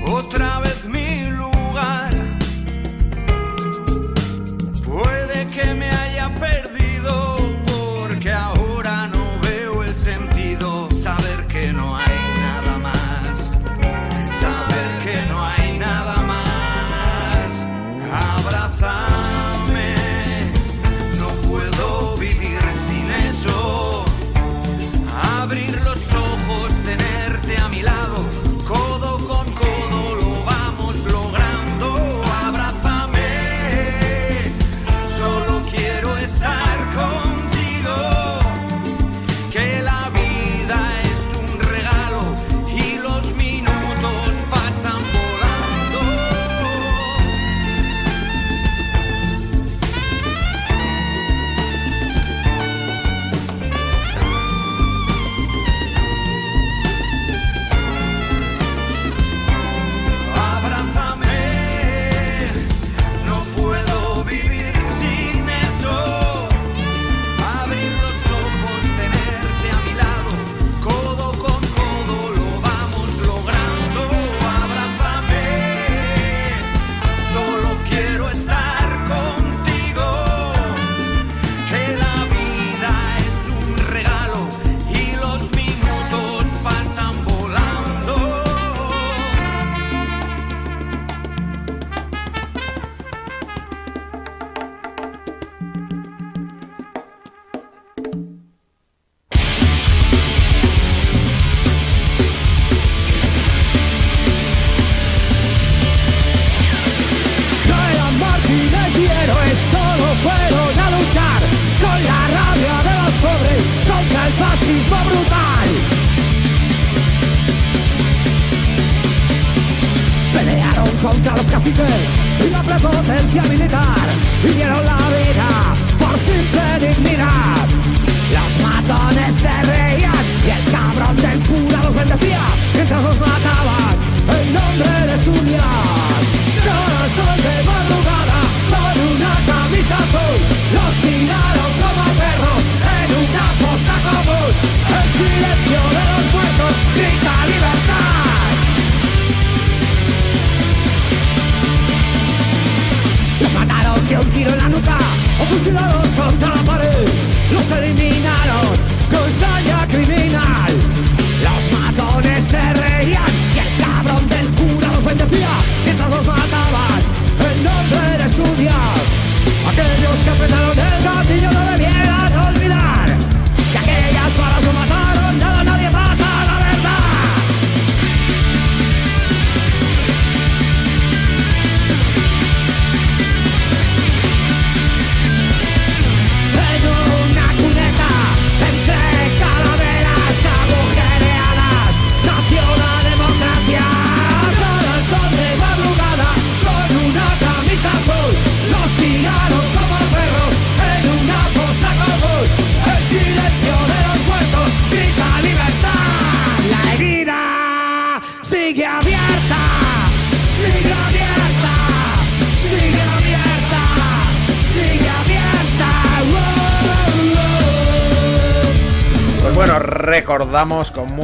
[0.07, 0.72] otra vez.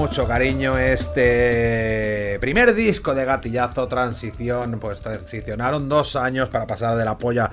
[0.08, 4.78] Mucho cariño este primer disco de Gatillazo Transición.
[4.80, 7.50] Pues transicionaron dos años para pasar de la polla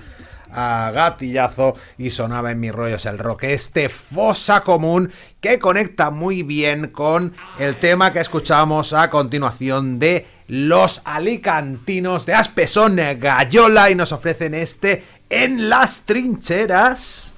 [0.49, 3.43] a gatillazo y sonaba en mis rollos el rock.
[3.43, 10.26] Este fosa común que conecta muy bien con el tema que escuchamos a continuación de
[10.47, 17.34] los alicantinos de Aspesón Gallola y nos ofrecen este en las trincheras.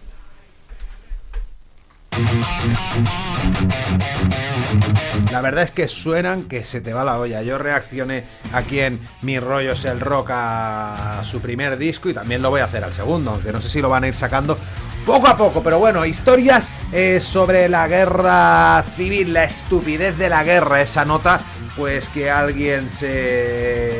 [5.32, 7.42] La verdad es que suenan que se te va la olla.
[7.42, 8.24] Yo reaccioné
[8.54, 12.62] aquí en Mi Rollo es el Rock a su primer disco y también lo voy
[12.62, 14.58] a hacer al segundo, aunque no sé si lo van a ir sacando
[15.06, 15.62] poco a poco.
[15.62, 21.42] Pero bueno, historias eh, sobre la guerra civil, la estupidez de la guerra, esa nota,
[21.76, 23.92] pues que alguien se,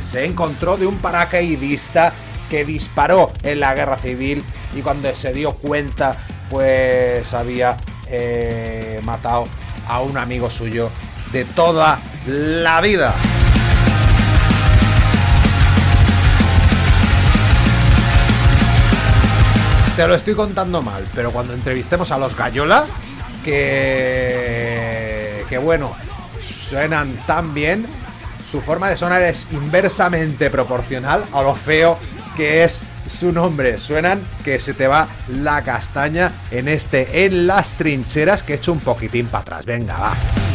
[0.00, 2.12] se encontró de un paracaidista
[2.48, 4.44] que disparó en la guerra civil
[4.74, 9.44] y cuando se dio cuenta pues había eh, matado
[9.88, 10.90] a un amigo suyo
[11.32, 13.14] de toda la vida.
[19.96, 22.86] Te lo estoy contando mal, pero cuando entrevistemos a los Gallola,
[23.44, 25.94] que, que bueno,
[26.40, 27.86] suenan tan bien,
[28.50, 31.98] su forma de sonar es inversamente proporcional a lo feo
[32.36, 32.82] que es
[33.12, 33.78] su nombre.
[33.78, 38.72] Suenan que se te va la castaña en este En las trincheras que he hecho
[38.72, 39.66] un poquitín para atrás.
[39.66, 40.51] Venga, va.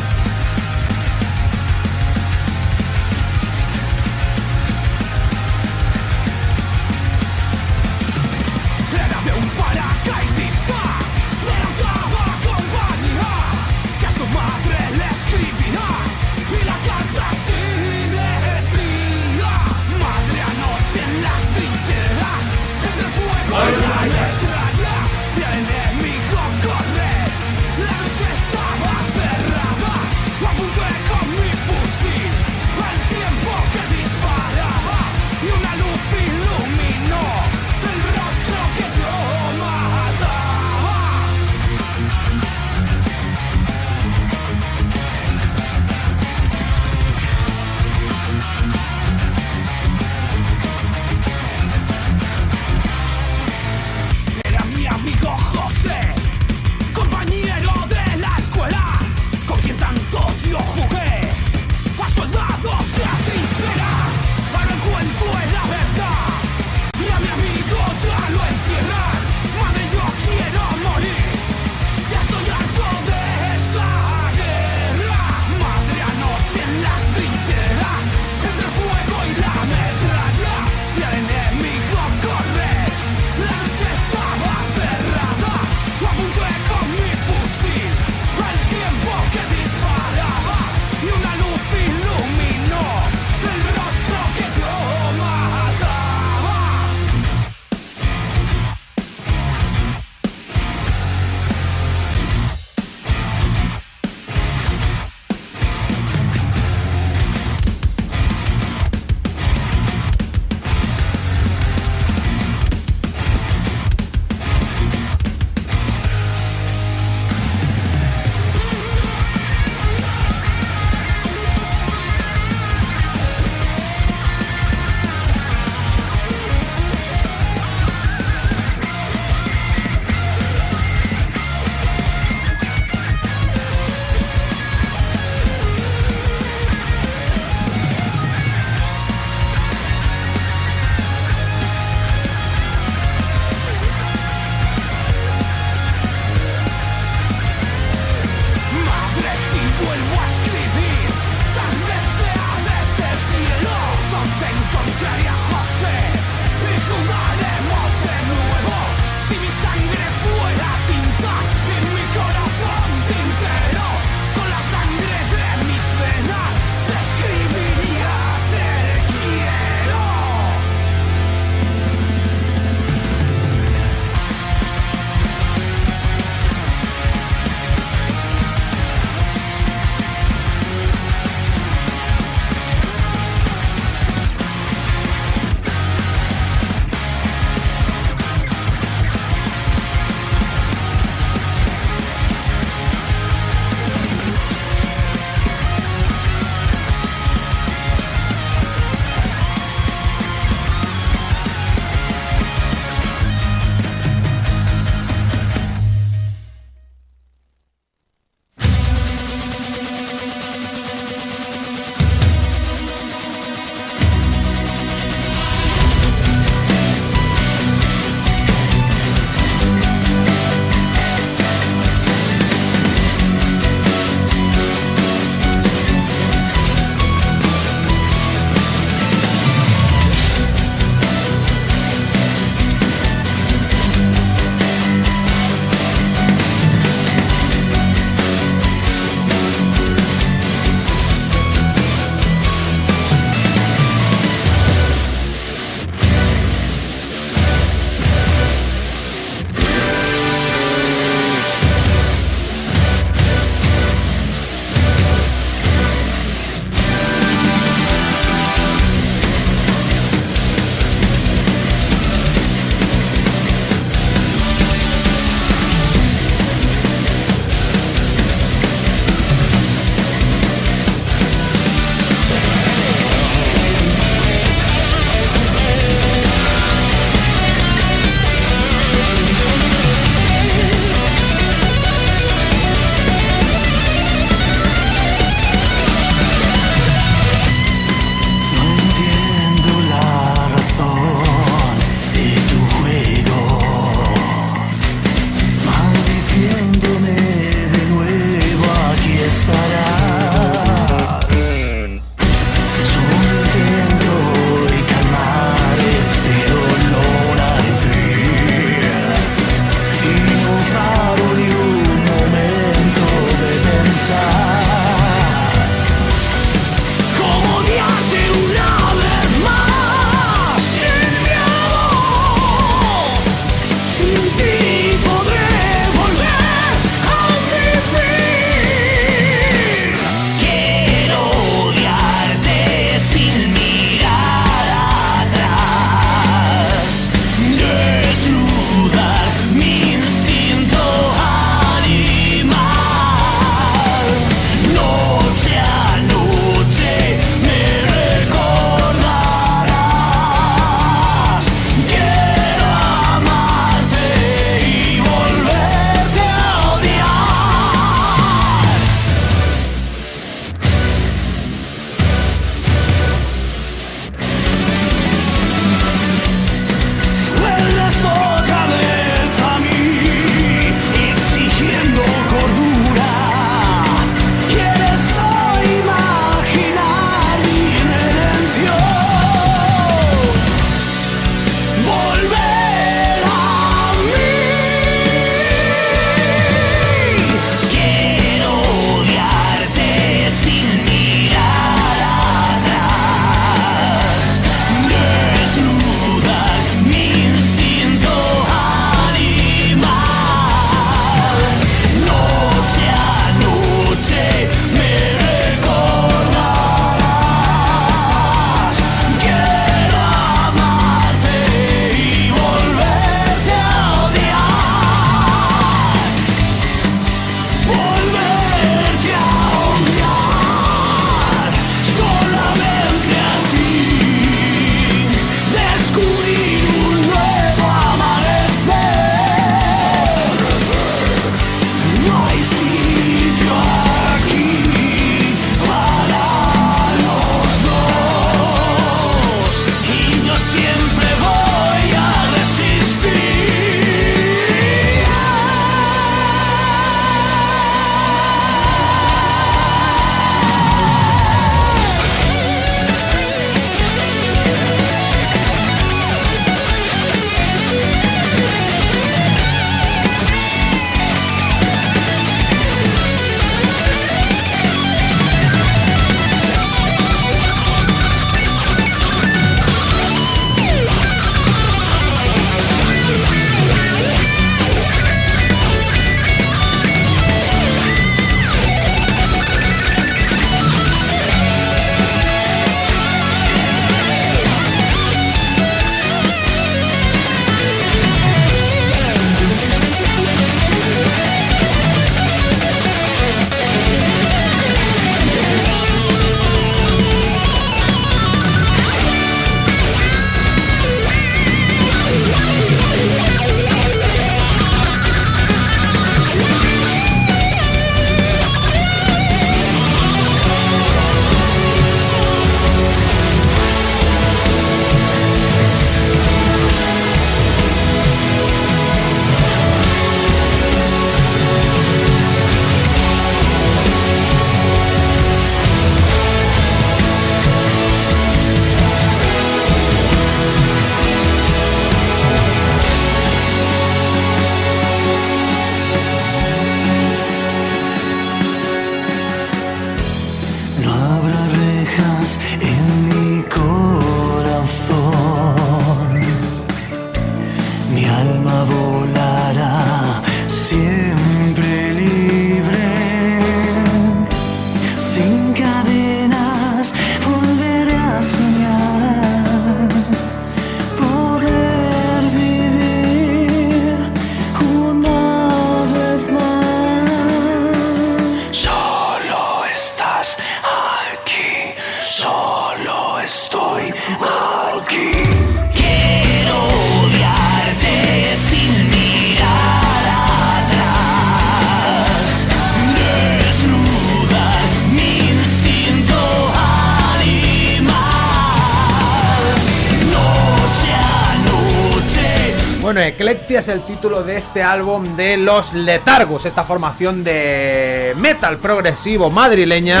[592.80, 598.56] Bueno, Eclectia es el título de este álbum de Los Letargos, esta formación de metal
[598.56, 600.00] progresivo madrileña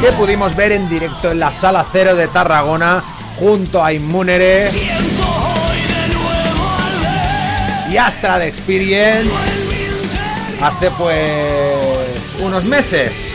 [0.00, 3.04] que pudimos ver en directo en la Sala Cero de Tarragona
[3.38, 4.70] junto a Inmunere
[7.90, 9.30] y Astral Experience
[10.62, 13.34] hace pues unos meses.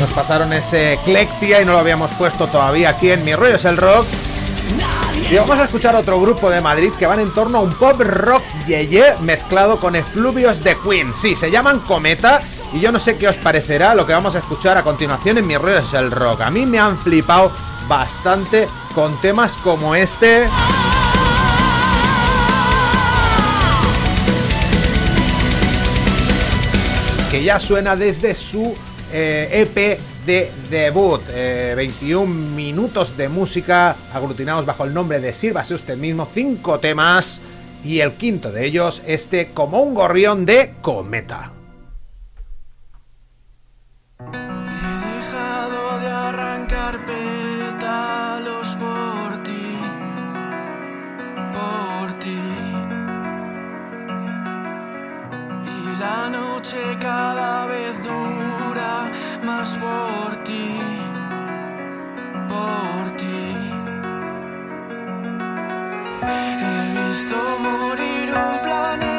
[0.00, 3.64] Nos pasaron ese Eclectia y no lo habíamos puesto todavía aquí en Mi Rollo es
[3.64, 4.06] el Rock.
[5.30, 8.00] Y vamos a escuchar otro grupo de Madrid que van en torno a un pop
[8.00, 11.12] rock yeye mezclado con efluvios de Queen.
[11.14, 12.40] Sí, se llaman Cometa
[12.72, 15.46] y yo no sé qué os parecerá lo que vamos a escuchar a continuación en
[15.46, 16.40] Mi Rollo es el Rock.
[16.40, 17.52] A mí me han flipado
[17.86, 20.48] bastante con temas como este.
[27.30, 28.74] Que ya suena desde su
[29.12, 30.00] eh, EP
[30.30, 31.20] de debut.
[31.30, 36.28] Eh, 21 minutos de música aglutinados bajo el nombre de Sírvase usted mismo.
[36.32, 37.42] Cinco temas.
[37.82, 41.52] Y el quinto de ellos, este como un gorrión de cometa.
[44.20, 44.24] He
[45.16, 49.78] dejado de arrancar pétalos por ti,
[51.56, 52.40] por ti.
[55.64, 58.49] Y la noche cada vez dura
[59.50, 60.78] más por ti,
[62.48, 63.42] por ti.
[66.62, 67.36] He visto
[67.66, 69.09] morir un planeta.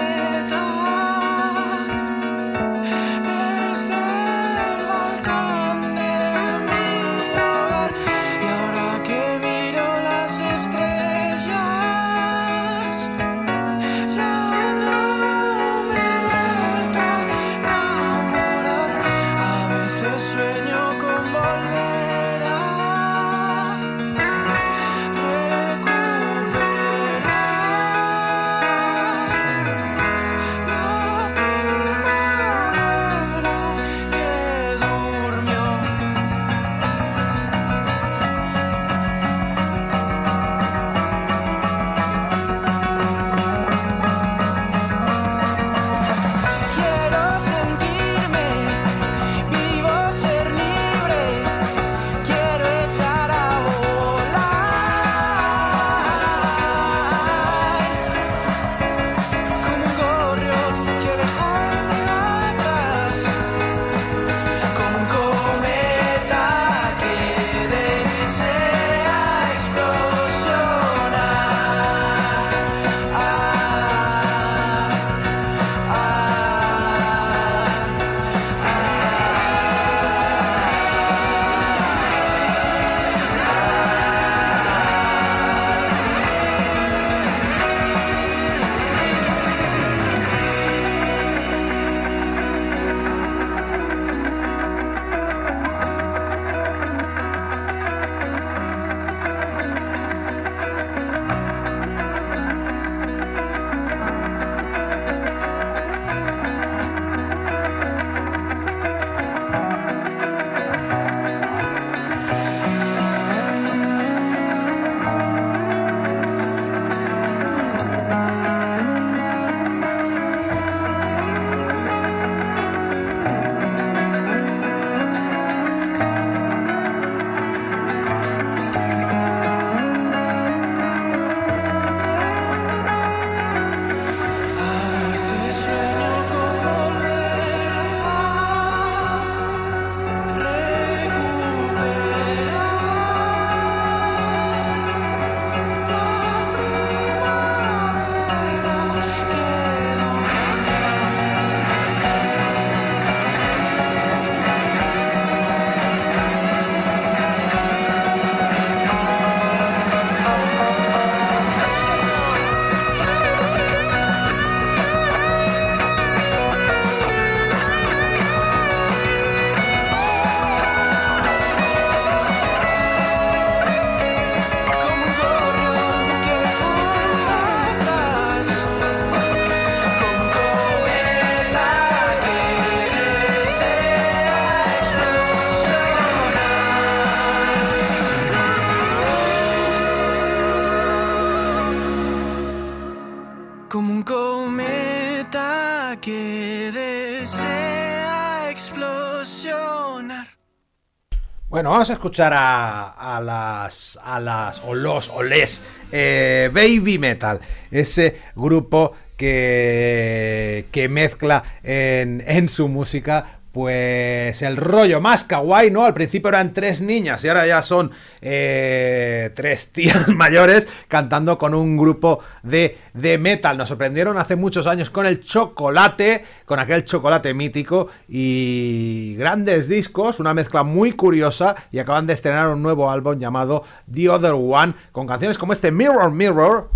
[201.62, 205.62] Bueno, vamos a escuchar a, a las, a las, o los, o les,
[205.92, 207.40] eh, Baby Metal,
[207.70, 215.84] ese grupo que, que mezcla en, en su música pues el rollo más kawaii, ¿no?
[215.84, 217.92] Al principio eran tres niñas y ahora ya son
[218.22, 223.58] eh, tres tías mayores cantando con un grupo de, de metal.
[223.58, 230.20] Nos sorprendieron hace muchos años con el chocolate, con aquel chocolate mítico y grandes discos,
[230.20, 234.76] una mezcla muy curiosa y acaban de estrenar un nuevo álbum llamado The Other One
[234.92, 236.70] con canciones como este Mirror Mirror,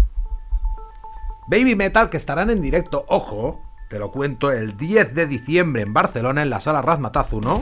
[1.48, 5.94] Baby Metal que estarán en directo, ojo, te lo cuento, el 10 de diciembre en
[5.94, 7.62] Barcelona en la sala Razmataz 1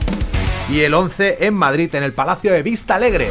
[0.70, 3.28] y el 11 en Madrid en el Palacio de Vista Alegre.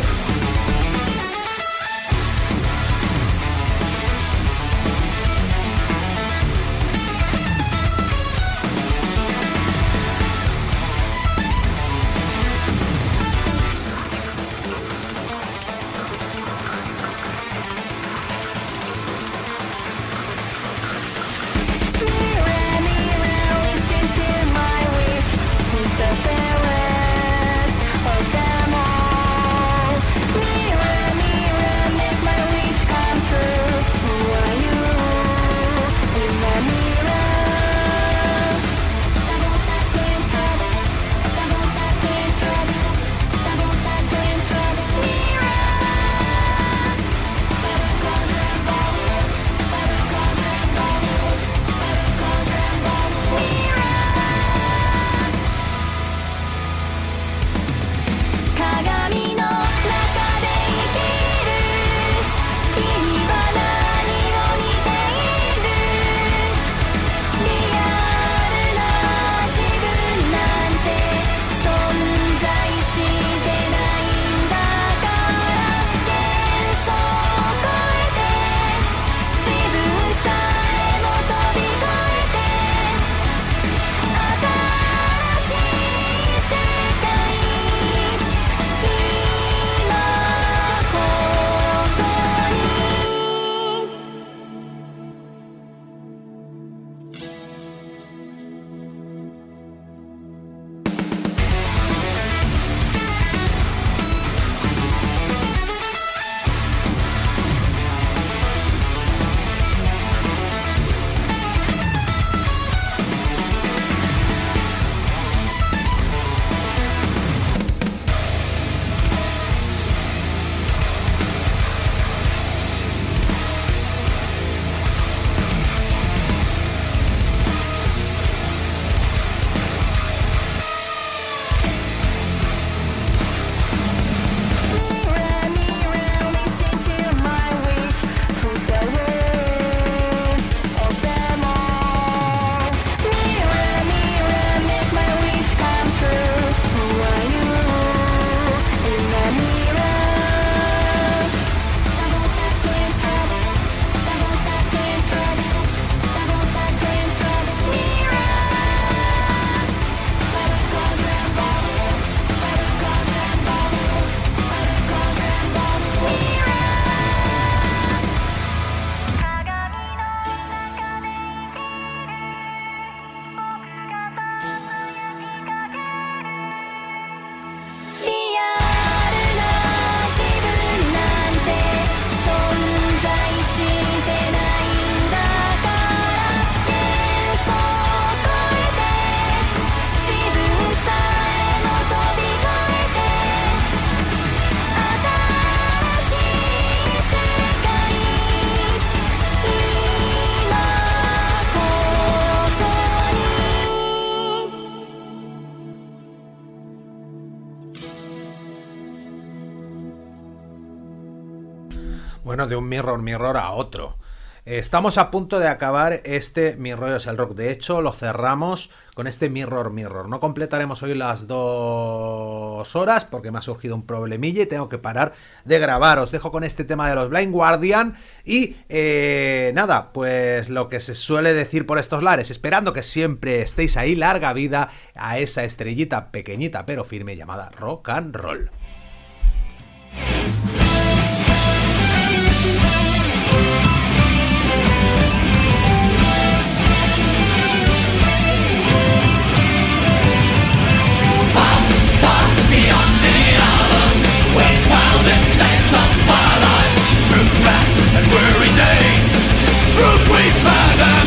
[212.48, 213.98] De un Mirror Mirror a otro.
[214.46, 217.34] Estamos a punto de acabar este Mi es el rock.
[217.34, 220.10] De hecho, lo cerramos con este Mirror Mirror.
[220.10, 224.78] No completaremos hoy las dos horas porque me ha surgido un problemilla y tengo que
[224.78, 225.14] parar
[225.46, 226.00] de grabar.
[226.00, 227.96] Os dejo con este tema de los Blind Guardian.
[228.26, 233.42] Y eh, nada, pues lo que se suele decir por estos lares, esperando que siempre
[233.42, 238.52] estéis ahí, larga vida a esa estrellita pequeñita pero firme llamada rock and roll.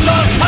[0.07, 0.46] Lost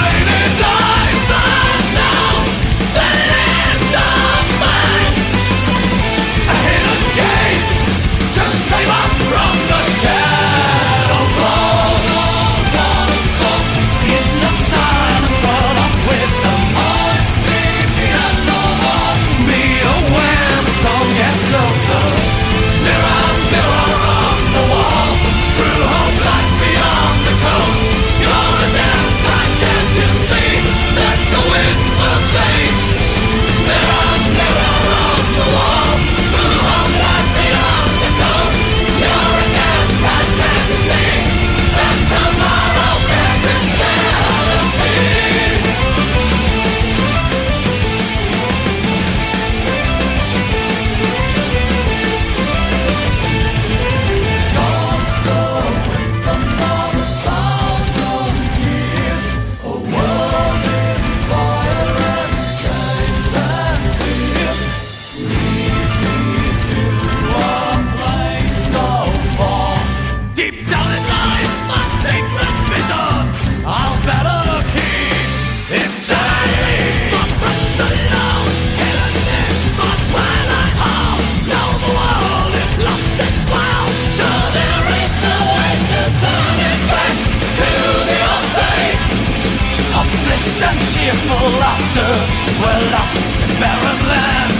[92.60, 94.57] We're lost in barren land.